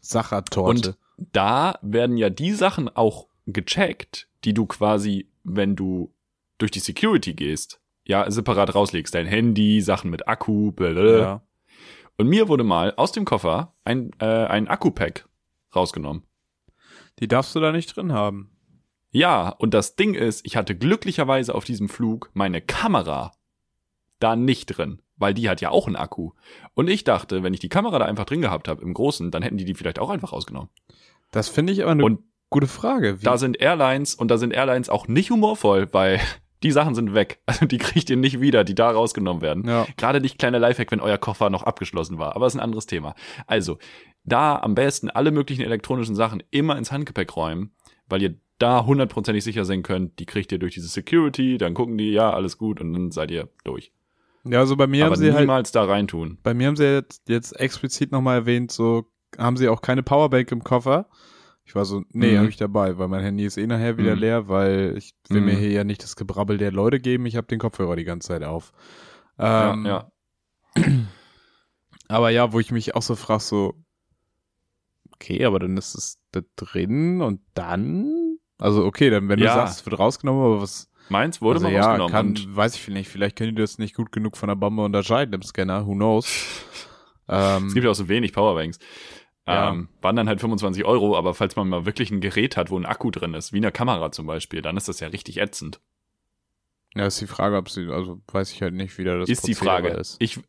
[0.01, 0.97] Sachertorte.
[1.31, 6.13] Da werden ja die Sachen auch gecheckt, die du quasi, wenn du
[6.57, 9.13] durch die Security gehst, ja separat rauslegst.
[9.13, 11.19] Dein Handy, Sachen mit Akku, blablabla.
[11.19, 11.41] Ja.
[12.17, 15.27] Und mir wurde mal aus dem Koffer ein, äh, ein Akku-Pack
[15.75, 16.23] rausgenommen.
[17.19, 18.51] Die darfst du da nicht drin haben.
[19.11, 23.31] Ja, und das Ding ist, ich hatte glücklicherweise auf diesem Flug meine Kamera
[24.19, 26.31] da nicht drin, weil die hat ja auch einen Akku.
[26.73, 29.41] Und ich dachte, wenn ich die Kamera da einfach drin gehabt habe, im Großen, dann
[29.41, 30.69] hätten die die vielleicht auch einfach rausgenommen.
[31.31, 33.21] Das finde ich aber eine Und gute Frage.
[33.21, 36.19] Wie, da sind Airlines und da sind Airlines auch nicht humorvoll, weil
[36.63, 37.41] die Sachen sind weg.
[37.45, 39.67] Also die kriegt ihr nicht wieder, die da rausgenommen werden.
[39.67, 39.85] ja.
[39.97, 42.35] Gerade nicht kleiner Lifehack, wenn euer Koffer noch abgeschlossen war.
[42.35, 43.15] Aber das ist ein anderes Thema.
[43.47, 43.77] Also,
[44.23, 47.71] da am besten alle möglichen elektronischen Sachen immer ins Handgepäck räumen,
[48.07, 51.97] weil ihr da hundertprozentig sicher sein könnt, die kriegt ihr durch diese Security, dann gucken
[51.97, 53.93] die, ja, alles gut und dann seid ihr durch.
[54.43, 56.39] ja, also bei mir Aber haben sie halt, niemals da reintun.
[56.43, 59.05] bei mir haben sie jetzt, jetzt explizit nochmal erwähnt, so
[59.37, 61.07] haben sie auch keine Powerbank im Koffer.
[61.65, 62.39] Ich war so, nee, Mhm.
[62.39, 64.21] habe ich dabei, weil mein Handy ist eh nachher wieder Mhm.
[64.21, 65.59] leer, weil ich will mir Mhm.
[65.59, 68.43] hier ja nicht das Gebrabbel der Leute geben, ich habe den Kopfhörer die ganze Zeit
[68.43, 68.71] auf.
[69.37, 70.11] Ähm, ja,
[70.75, 70.85] ja.
[72.07, 73.73] Aber ja, wo ich mich auch so frage, so,
[75.13, 78.37] okay, aber dann ist es da drin und dann?
[78.57, 79.53] Also okay, dann wenn Ja.
[79.53, 82.35] du sagst, es wird rausgenommen, aber was Meins wurde also, mal ja, rausgenommen.
[82.35, 85.33] kann, weiß ich nicht, vielleicht können die das nicht gut genug von der Bombe unterscheiden
[85.33, 86.27] im Scanner, who knows.
[87.29, 88.79] Ähm, es gibt ja auch so wenig Powerbanks.
[89.47, 89.69] Ja.
[89.69, 92.77] Ähm, waren dann halt 25 Euro, aber falls man mal wirklich ein Gerät hat, wo
[92.77, 95.79] ein Akku drin ist, wie eine Kamera zum Beispiel, dann ist das ja richtig ätzend.
[96.95, 99.47] ja, ist die Frage, ob sie, also weiß ich halt nicht, wie da das ist
[99.47, 99.99] die Prozedere Frage.
[99.99, 100.17] ist.
[100.19, 100.39] Ich,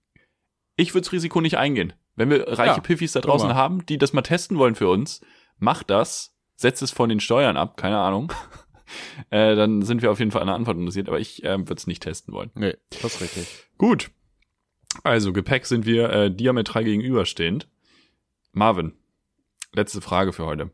[0.77, 1.95] ich würde das Risiko nicht eingehen.
[2.17, 5.23] Wenn wir reiche Ja, Piffis da draußen haben, die das mal testen wollen für uns,
[5.59, 8.33] macht das, setzt es von den Steuern ab, keine Ahnung.
[9.31, 11.75] äh, dann sind wir auf jeden Fall an der Antwort interessiert, aber ich äh, würde
[11.75, 12.51] es nicht testen wollen.
[12.55, 13.69] Nee, das ist richtig.
[13.79, 14.11] Gut.
[15.03, 17.69] Also, Gepäck sind wir äh, diametral gegenüberstehend.
[18.53, 18.93] Marvin,
[19.73, 20.71] letzte Frage für heute.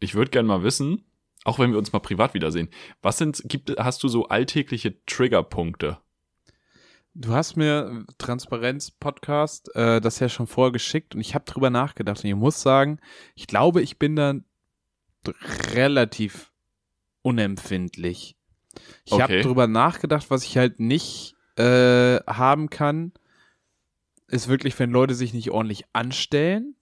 [0.00, 1.04] Ich würde gerne mal wissen,
[1.44, 2.68] auch wenn wir uns mal privat wiedersehen,
[3.00, 5.98] was sind, gibt, hast du so alltägliche Triggerpunkte?
[7.14, 12.24] Du hast mir Transparenz-Podcast äh, das ja schon vorher geschickt und ich habe drüber nachgedacht
[12.24, 12.98] und ich muss sagen,
[13.36, 14.34] ich glaube, ich bin da
[15.72, 16.52] relativ
[17.22, 18.36] unempfindlich.
[19.04, 19.42] Ich habe Okay.
[19.42, 23.12] drüber nachgedacht, was ich halt nicht äh, haben kann,
[24.28, 26.76] ist wirklich, wenn Leute sich nicht ordentlich anstellen.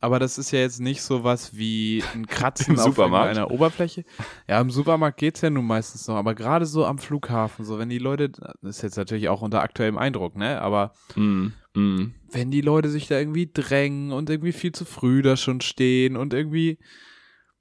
[0.00, 4.04] Aber das ist ja jetzt nicht so was wie ein Kratzen auf einer Oberfläche.
[4.46, 7.88] Ja, im Supermarkt geht's ja nun meistens noch, aber gerade so am Flughafen, so wenn
[7.88, 10.60] die Leute, das ist jetzt natürlich auch unter aktuellem Eindruck, ne?
[10.60, 12.14] Aber Mm, mm.
[12.30, 16.16] wenn die Leute sich da irgendwie drängen und irgendwie viel zu früh da schon stehen
[16.16, 16.78] und irgendwie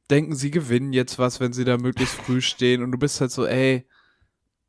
[0.10, 3.32] denken, sie gewinnen jetzt was, wenn sie da möglichst früh stehen und du bist halt
[3.32, 3.88] so, ey,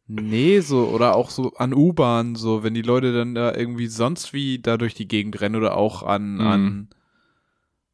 [0.09, 4.33] nee, so, oder auch so an U-Bahn, so, wenn die Leute dann da irgendwie sonst
[4.33, 6.41] wie da durch die Gegend rennen oder auch an, Mhm.
[6.47, 6.89] an,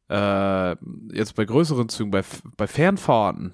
[0.09, 0.75] äh,
[1.15, 2.23] jetzt bei größeren Zügen, bei,
[2.57, 3.53] bei Fernfahrten,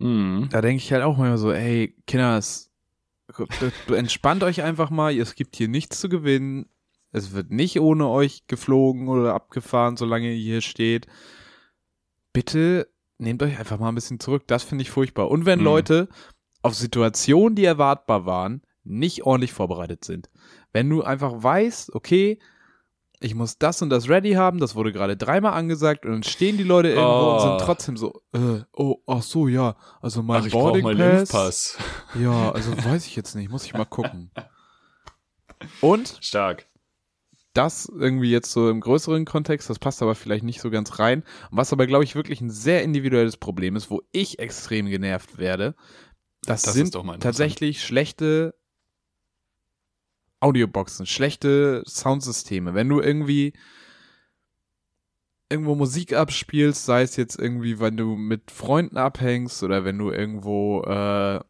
[0.00, 0.44] Mm.
[0.50, 2.70] da denke ich halt auch manchmal so, ey, Kinders,
[3.88, 6.66] du entspannt euch einfach mal, es gibt hier nichts zu gewinnen,
[7.10, 11.08] es wird nicht ohne euch geflogen oder abgefahren, solange ihr hier steht.
[12.32, 12.88] Bitte
[13.18, 15.28] nehmt euch einfach mal ein bisschen zurück, das finde ich furchtbar.
[15.30, 15.64] Und wenn Mhm.
[15.64, 16.08] Leute
[16.62, 20.30] auf Situationen, die erwartbar waren, nicht ordentlich vorbereitet sind.
[20.72, 22.38] Wenn du einfach weißt, okay,
[23.20, 26.56] ich muss das und das ready haben, das wurde gerade dreimal angesagt und dann stehen
[26.56, 27.40] die Leute irgendwo und Oh.
[27.40, 31.76] sind trotzdem so, äh, oh, ach so, ja, also mein Ach, ich Boarding meinen Pass,
[31.76, 31.78] Impfpass.
[32.20, 34.30] ja, also weiß ich jetzt nicht, muss ich mal gucken.
[35.80, 36.66] Und Stark.
[37.54, 41.24] das irgendwie jetzt so im größeren Kontext, das passt aber vielleicht nicht so ganz rein.
[41.50, 45.74] Was aber, glaube ich, wirklich ein sehr individuelles Problem ist, wo ich extrem genervt werde,
[46.42, 47.36] das, Das ist sind doch mal interessant.
[47.36, 48.54] tatsächlich schlechte
[50.40, 52.74] Audioboxen, schlechte Soundsysteme.
[52.74, 53.54] Wenn du irgendwie
[55.50, 60.10] irgendwo Musik abspielst, sei es jetzt irgendwie, wenn du mit Freunden abhängst oder wenn du
[60.10, 61.40] irgendwo äh,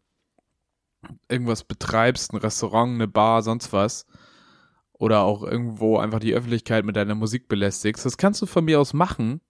[1.28, 4.06] irgendwas betreibst, ein Restaurant, eine Bar, sonst was,
[4.92, 8.80] oder auch irgendwo einfach die Öffentlichkeit mit deiner Musik belästigst, das kannst du von mir
[8.80, 9.40] aus machen.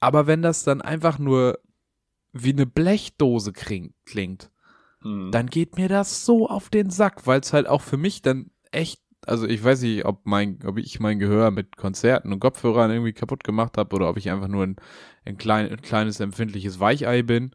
[0.00, 1.58] Aber wenn das dann einfach nur
[2.32, 4.50] wie eine Blechdose kling- klingt,
[5.02, 5.30] Mm.
[5.30, 8.50] dann geht mir das so auf den Sack, weil es halt auch für mich dann
[8.70, 12.90] echt, also ich weiß nicht, ob mein, ob ich mein Gehör mit Konzerten und Kopfhörern
[12.90, 14.76] irgendwie kaputt gemacht habe oder ob ich einfach nur ein,
[15.24, 17.52] ein, klein, ein kleines empfindliches Weichei bin.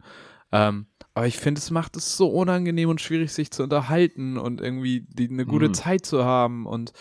[0.51, 4.59] Ähm, aber ich finde, es macht es so unangenehm und schwierig, sich zu unterhalten und
[4.59, 5.73] irgendwie die, eine gute Mhm.
[5.75, 6.93] Zeit zu haben und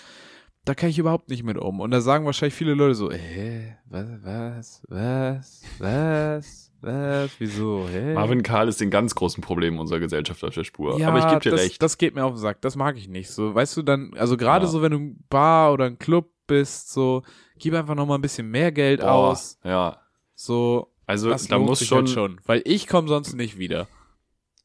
[0.65, 1.81] da kann ich überhaupt nicht mit um.
[1.81, 8.15] Und da sagen wahrscheinlich viele Leute so, hä, was, was, was, was, was, wieso, hä?
[8.15, 10.99] Marvin Karl ist den ganz großen Problem unserer Gesellschaft auf der Spur.
[10.99, 11.83] Ja, Aber ich gebe dir das, recht.
[11.83, 12.61] Das geht mir auf den Sack.
[12.63, 13.31] Das mag ich nicht.
[13.31, 14.71] So, weißt du, dann, also gerade Ja.
[14.71, 17.23] so, wenn du ein Bar oder ein Club bist, so,
[17.59, 19.59] gib einfach noch mal ein bisschen mehr Geld Boah, aus.
[19.65, 19.99] Ja.
[20.35, 22.41] So, Also da muss schon, halt schon.
[22.45, 23.87] Weil ich komme sonst nicht wieder.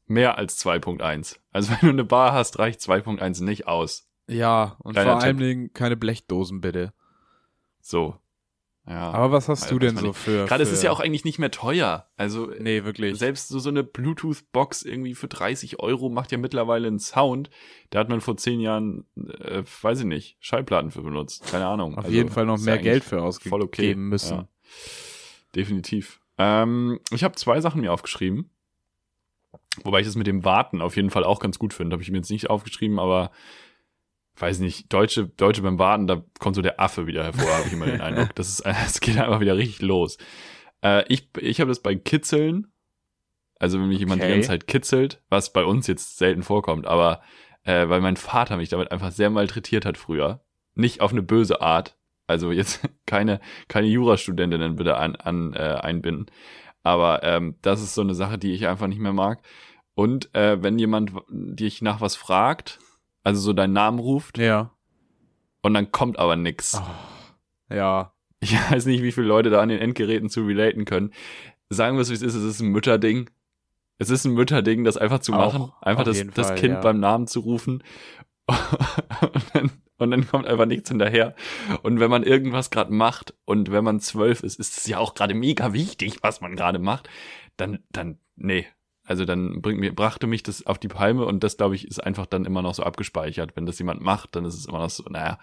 [0.06, 1.36] mehr als 2.1.
[1.52, 4.06] Also wenn du eine Bar hast, reicht 2.1 nicht aus.
[4.30, 5.46] Ja, und Kleiner vor allen Tipp.
[5.46, 6.92] Dingen keine Blechdosen, bitte.
[7.80, 8.16] So.
[8.88, 9.12] Ja.
[9.12, 10.46] Aber was hast weiß du denn so für.
[10.46, 12.08] Gerade es für, ist ja auch eigentlich nicht mehr teuer.
[12.16, 13.18] Also Nee, wirklich.
[13.18, 17.50] selbst so, so eine Bluetooth-Box irgendwie für 30 Euro macht ja mittlerweile einen Sound.
[17.90, 21.46] Da hat man vor zehn Jahren, äh, weiß ich nicht, Schallplatten für benutzt.
[21.50, 21.92] Keine Ahnung.
[21.98, 23.94] Auf Also, jeden Fall noch mehr Geld für voll ausgegeben okay.
[23.94, 24.36] müssen.
[24.38, 24.48] Ja.
[25.54, 26.20] Definitiv.
[26.38, 28.50] Ähm, ich habe zwei Sachen mir aufgeschrieben.
[29.84, 31.94] Wobei ich das mit dem Warten auf jeden Fall auch ganz gut finde.
[31.94, 33.30] Habe ich mir jetzt nicht aufgeschrieben, aber
[34.40, 37.72] weiß nicht, Deutsche, Deutsche beim Warten, da kommt so der Affe wieder hervor, habe ich
[37.72, 38.34] immer den Eindruck.
[38.34, 40.18] Das ist, es geht einfach wieder richtig los.
[40.82, 42.68] Äh, ich ich habe das bei Kitzeln,
[43.58, 44.34] also wenn mich jemand die Okay.
[44.34, 47.20] ganze Zeit kitzelt, was bei uns jetzt selten vorkommt, aber
[47.64, 50.40] äh, weil mein Vater mich damit einfach sehr malträtiert hat früher.
[50.74, 51.96] Nicht auf eine böse Art.
[52.26, 56.26] Also jetzt keine, keine Jurastudentinnen bitte an, an äh, einbinden.
[56.82, 59.42] Aber ähm, das ist so eine Sache, die ich einfach nicht mehr mag.
[59.94, 62.78] Und äh, wenn jemand dich nach was fragt,
[63.22, 64.72] also so deinen Namen ruft Ja.
[65.62, 66.80] und dann kommt aber nix.
[66.80, 68.12] Oh, ja.
[68.40, 71.12] Ich weiß nicht, wie viele Leute da an den Endgeräten zu relaten können.
[71.68, 73.28] Sagen wir es, wie es ist, es ist ein Mütterding.
[73.98, 75.72] Es ist ein Mütterding, das einfach zu Auch, machen.
[75.82, 76.80] Einfach das, jeden das Fall, Kind ja.
[76.80, 77.82] beim Namen zu rufen.
[78.46, 81.34] und, dann, und dann kommt einfach nichts hinterher.
[81.82, 85.12] Und wenn man irgendwas gerade macht und wenn man zwölf ist, ist es ja auch
[85.14, 87.10] gerade mega wichtig, was man gerade macht.
[87.58, 88.66] Dann, dann, nee.
[89.10, 91.98] Also dann bringt mir, brachte mich das auf die Palme und das, glaube ich, ist
[91.98, 93.56] einfach dann immer noch so abgespeichert.
[93.56, 95.40] Wenn das jemand macht, dann ist es immer noch so, naja.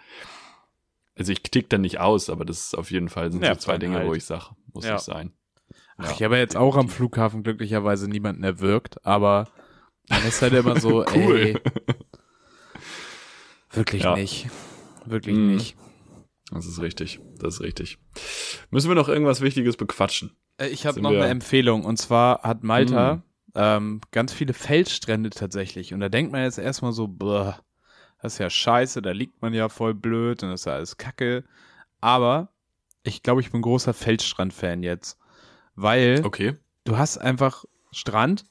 [1.15, 3.61] Also ich tick dann nicht aus, aber das ist auf jeden Fall sind so Nervt
[3.61, 4.07] zwei dann Dinge, halt.
[4.07, 4.93] wo ich sage, muss Ja.
[4.93, 5.33] nicht sein.
[5.97, 6.87] Ach, Ja, ich habe jetzt auch am.
[6.87, 9.49] Flughafen glücklicherweise niemanden erwürgt, aber
[10.07, 11.35] man ist halt immer so, Cool.
[11.37, 11.57] ey,
[13.71, 14.15] wirklich Ja.
[14.15, 14.47] nicht.
[15.05, 15.55] Wirklich Mhm.
[15.55, 15.75] nicht.
[16.51, 17.19] Das ist richtig.
[17.39, 17.97] Das ist richtig.
[18.69, 20.37] Müssen wir noch irgendwas Wichtiges bequatschen?
[20.57, 23.23] Äh, Ich habe noch wir- eine Empfehlung und zwar hat Malta Mm.
[23.57, 27.59] Ähm, ganz viele Felsstrände tatsächlich und da denkt man jetzt erstmal so, boah,
[28.21, 30.97] das ist ja scheiße, da liegt man ja voll blöd und das ist ja alles
[30.97, 31.43] kacke.
[32.01, 32.49] Aber
[33.03, 35.17] ich glaube, ich bin großer Felsstrand-Fan jetzt,
[35.75, 36.55] weil Okay.
[36.83, 38.45] du hast einfach Strand,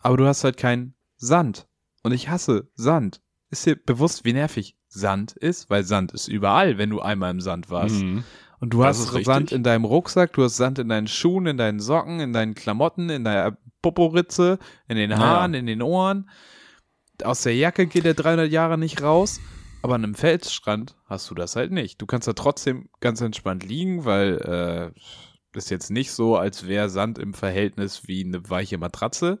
[0.00, 1.66] aber du hast halt keinen Sand.
[2.02, 3.20] Und ich hasse Sand.
[3.50, 5.70] Ist dir bewusst, wie nervig Sand ist?
[5.70, 7.96] Weil Sand ist überall, wenn du einmal im Sand warst.
[7.96, 8.22] Mhm.
[8.60, 9.26] Und du Das hast ist richtig.
[9.26, 12.54] Sand in deinem Rucksack, du hast Sand in deinen Schuhen, in deinen Socken, in deinen
[12.54, 13.56] Klamotten, in deiner
[13.94, 14.58] Poporitze,
[14.88, 15.18] in den Ja.
[15.18, 16.28] Haaren, in den Ohren.
[17.22, 19.40] Aus der Jacke geht der 300 Jahre nicht raus.
[19.82, 22.00] Aber an einem Felsstrand hast du das halt nicht.
[22.02, 26.88] Du kannst da trotzdem ganz entspannt liegen, weil äh, ist jetzt nicht so, als wäre
[26.90, 29.40] Sand im Verhältnis wie eine weiche Matratze.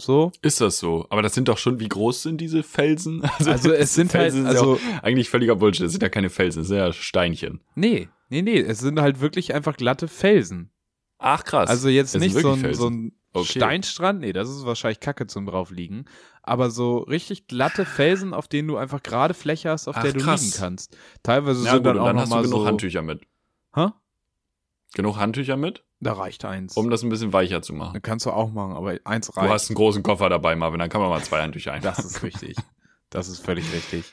[0.00, 0.30] So.
[0.42, 1.06] Ist das so?
[1.10, 3.22] Aber das sind doch schon, wie groß sind diese Felsen?
[3.38, 5.84] Also es sind halt, Felsen ja also auch eigentlich völliger Bullshit.
[5.86, 7.60] Das sind ja keine Felsen, das sind ja Steinchen.
[7.74, 10.70] nee, nee, nee, es sind halt wirklich einfach glatte Felsen.
[11.18, 11.68] Ach krass.
[11.68, 13.58] Also jetzt sind nicht so ein, so ein Okay.
[13.58, 16.04] Steinstrand, nee, das ist wahrscheinlich Kacke zum draufliegen.
[16.42, 20.12] Aber so richtig glatte Felsen, auf denen du einfach gerade Fläche hast, auf Ach, der
[20.12, 20.42] du krass.
[20.42, 20.96] liegen kannst.
[21.22, 23.22] Teilweise ja, sind gut, dann auch dann noch hast du mal genug so, Handtücher mit.
[23.74, 23.88] Hä?
[24.94, 26.76] Genug Handtücher mit, Da reicht eins.
[26.76, 28.00] um das ein bisschen weicher zu machen.
[28.00, 29.52] Kannst du auch machen, aber eins Du reicht.
[29.52, 31.82] hast einen großen Koffer dabei, Marvin, dann kann man mal zwei Handtücher ein.
[31.82, 32.56] das ist richtig.
[33.10, 34.04] Das ist völlig richtig.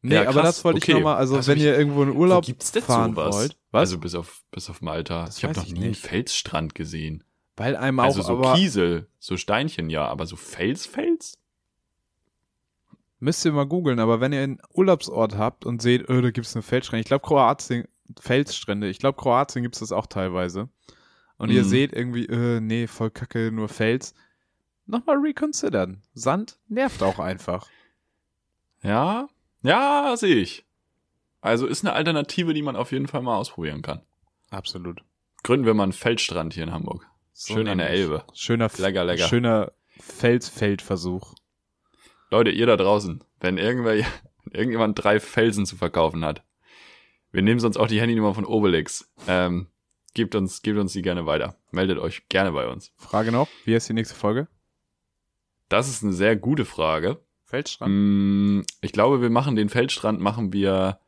[0.00, 0.92] Nee, Ja, aber das wollte okay.
[0.92, 3.34] ich nochmal, also Also wenn ihr irgendwo in Urlaub gibt's denn fahren sowas?
[3.34, 3.56] wollt.
[3.72, 3.80] Was?
[3.80, 5.24] Also bis auf, bis auf Malta.
[5.26, 5.94] Das ich habe noch nie einen.
[5.94, 7.24] Felsstrand gesehen.
[7.58, 11.38] Weil einem auch Also so Kiesel, so Steinchen ja, aber so Fels, Fels?
[13.20, 16.54] Müsst ihr mal googeln, aber wenn ihr einen Urlaubsort habt und seht, öh, da gibt's
[16.54, 17.88] eine Felsstrände, ich glaube Kroatien,
[18.20, 20.68] Felsstrände, ich glaube Kroatien gibt's das auch teilweise.
[21.36, 21.68] Und ihr Mhm.
[21.68, 24.14] seht irgendwie, äh, nee, voll kacke, nur Fels.
[24.86, 26.02] Nochmal reconsidern.
[26.14, 27.68] Sand nervt auch einfach.
[28.82, 29.28] Ja,
[29.62, 30.64] ja, sehe ich.
[31.40, 34.00] Also ist eine Alternative, die man auf jeden Fall mal ausprobieren kann.
[34.50, 35.02] Absolut.
[35.42, 37.06] Gründen wir mal einen Feldstrand hier in Hamburg.
[37.40, 37.88] So Schön an der.
[37.90, 38.24] Elbe.
[38.34, 39.28] Schöner, Lecker, lecker.
[39.28, 39.70] schöner
[40.00, 41.34] Felsfeldversuch.
[42.30, 43.94] Leute, ihr da draußen, wenn irgendwer,
[44.50, 46.42] irgendjemand drei Felsen zu verkaufen hat,
[47.30, 49.08] wir nehmen sonst auch die Handynummer von Obelix.
[49.28, 49.68] Ähm,
[50.14, 51.54] gebt uns, gebt uns die gerne weiter.
[51.70, 52.92] Meldet euch gerne bei uns.
[52.96, 54.48] Frage noch, wie heißt die nächste Folge?
[55.68, 57.20] Das ist eine sehr gute Frage.
[57.44, 57.94] Feldstrand?
[57.94, 60.98] Mm, Ich glaube, wir machen den Feldstrand, machen wir,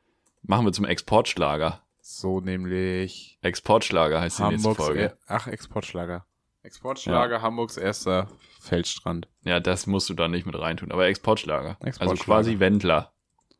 [0.42, 1.82] machen wir zum Exportschlager.
[2.00, 5.00] So nämlich Exportschlager heißt die nächste Hamburgs, Folge.
[5.02, 6.26] er- ach, Exportschlager.
[6.62, 8.28] Exportschlager, Hamburgs erster
[8.60, 9.28] Feldstrand.
[9.44, 10.92] Ja, das musst du da nicht mit reintun.
[10.92, 11.76] Aber Exportschlager.
[11.80, 12.24] Also Exportschlager.
[12.24, 13.12] quasi Wendler.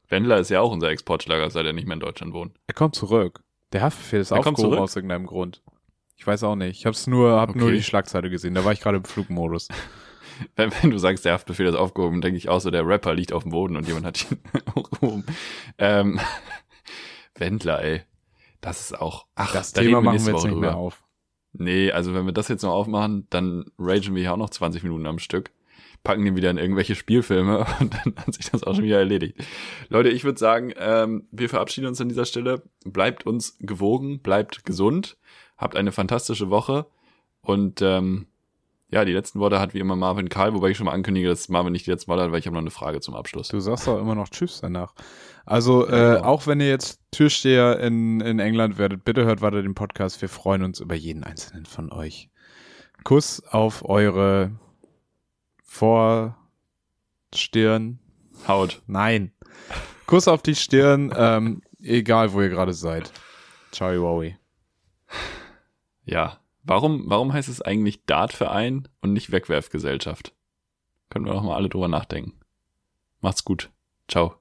[0.09, 2.59] Wendler ist ja auch unser Exportschlager, seit er nicht mehr in Deutschland wohnt.
[2.66, 3.43] Er kommt zurück.
[3.72, 4.82] Der Haftbefehl ist Er kommt aufgehoben zurück?
[4.84, 5.62] aus irgendeinem Grund.
[6.16, 6.78] Ich weiß auch nicht.
[6.80, 7.76] Ich hab's nur, hab nur Okay.
[7.76, 8.55] die Schlagzeile gesehen.
[8.55, 9.68] Da war ich gerade im Flugmodus.
[10.57, 13.30] Wenn, wenn du sagst, der Haftbefehl ist aufgehoben, denke ich auch so, der Rapper liegt
[13.34, 14.38] auf dem Boden und jemand hat ihn
[14.74, 15.24] hochgehoben.
[15.76, 16.18] Ähm,
[17.34, 18.03] Wendler, ey.
[18.61, 19.26] Das ist auch.
[19.34, 20.76] Ach, Das da Thema machen wir jetzt nicht mehr drüber.
[20.76, 21.02] auf.
[21.52, 24.82] Nee, also wenn wir das jetzt noch aufmachen, dann ragen wir hier auch noch 20
[24.84, 25.50] Minuten am Stück,
[26.04, 29.36] packen den wieder in irgendwelche Spielfilme und dann hat sich das auch schon wieder erledigt.
[29.88, 32.62] Leute, ich würde sagen, ähm, wir verabschieden uns an dieser Stelle.
[32.84, 35.16] Bleibt uns gewogen, bleibt gesund,
[35.56, 36.86] habt eine fantastische Woche
[37.40, 38.26] und ähm,
[38.91, 41.49] ja, die letzten Worte hat wie immer Marvin Karl, wobei ich schon mal ankündige, dass
[41.49, 43.49] Marvin nicht die letzten Worte hat, weil ich habe noch eine Frage zum Abschluss.
[43.49, 44.95] Du sagst doch immer noch Tschüss danach.
[45.47, 46.22] Also, äh, genau.
[46.24, 50.20] auch wenn ihr jetzt Türsteher in, in England werdet, bitte hört weiter den Podcast.
[50.20, 52.30] Wir freuen uns über jeden einzelnen von euch.
[53.05, 54.53] Kuss auf eure
[55.62, 56.38] Vorstirn.
[58.49, 58.82] Haut.
[58.86, 59.32] Nein.
[60.07, 63.12] Kuss auf die Stirn, ähm, egal wo ihr gerade seid.
[63.70, 64.36] Ciao, Wowie.
[66.05, 66.41] Ja.
[66.70, 70.36] Warum, warum heißt es eigentlich Dartverein und nicht Wegwerfgesellschaft?
[71.08, 72.38] Können wir doch mal alle drüber nachdenken.
[73.20, 73.70] Macht's gut.
[74.06, 74.39] Ciao.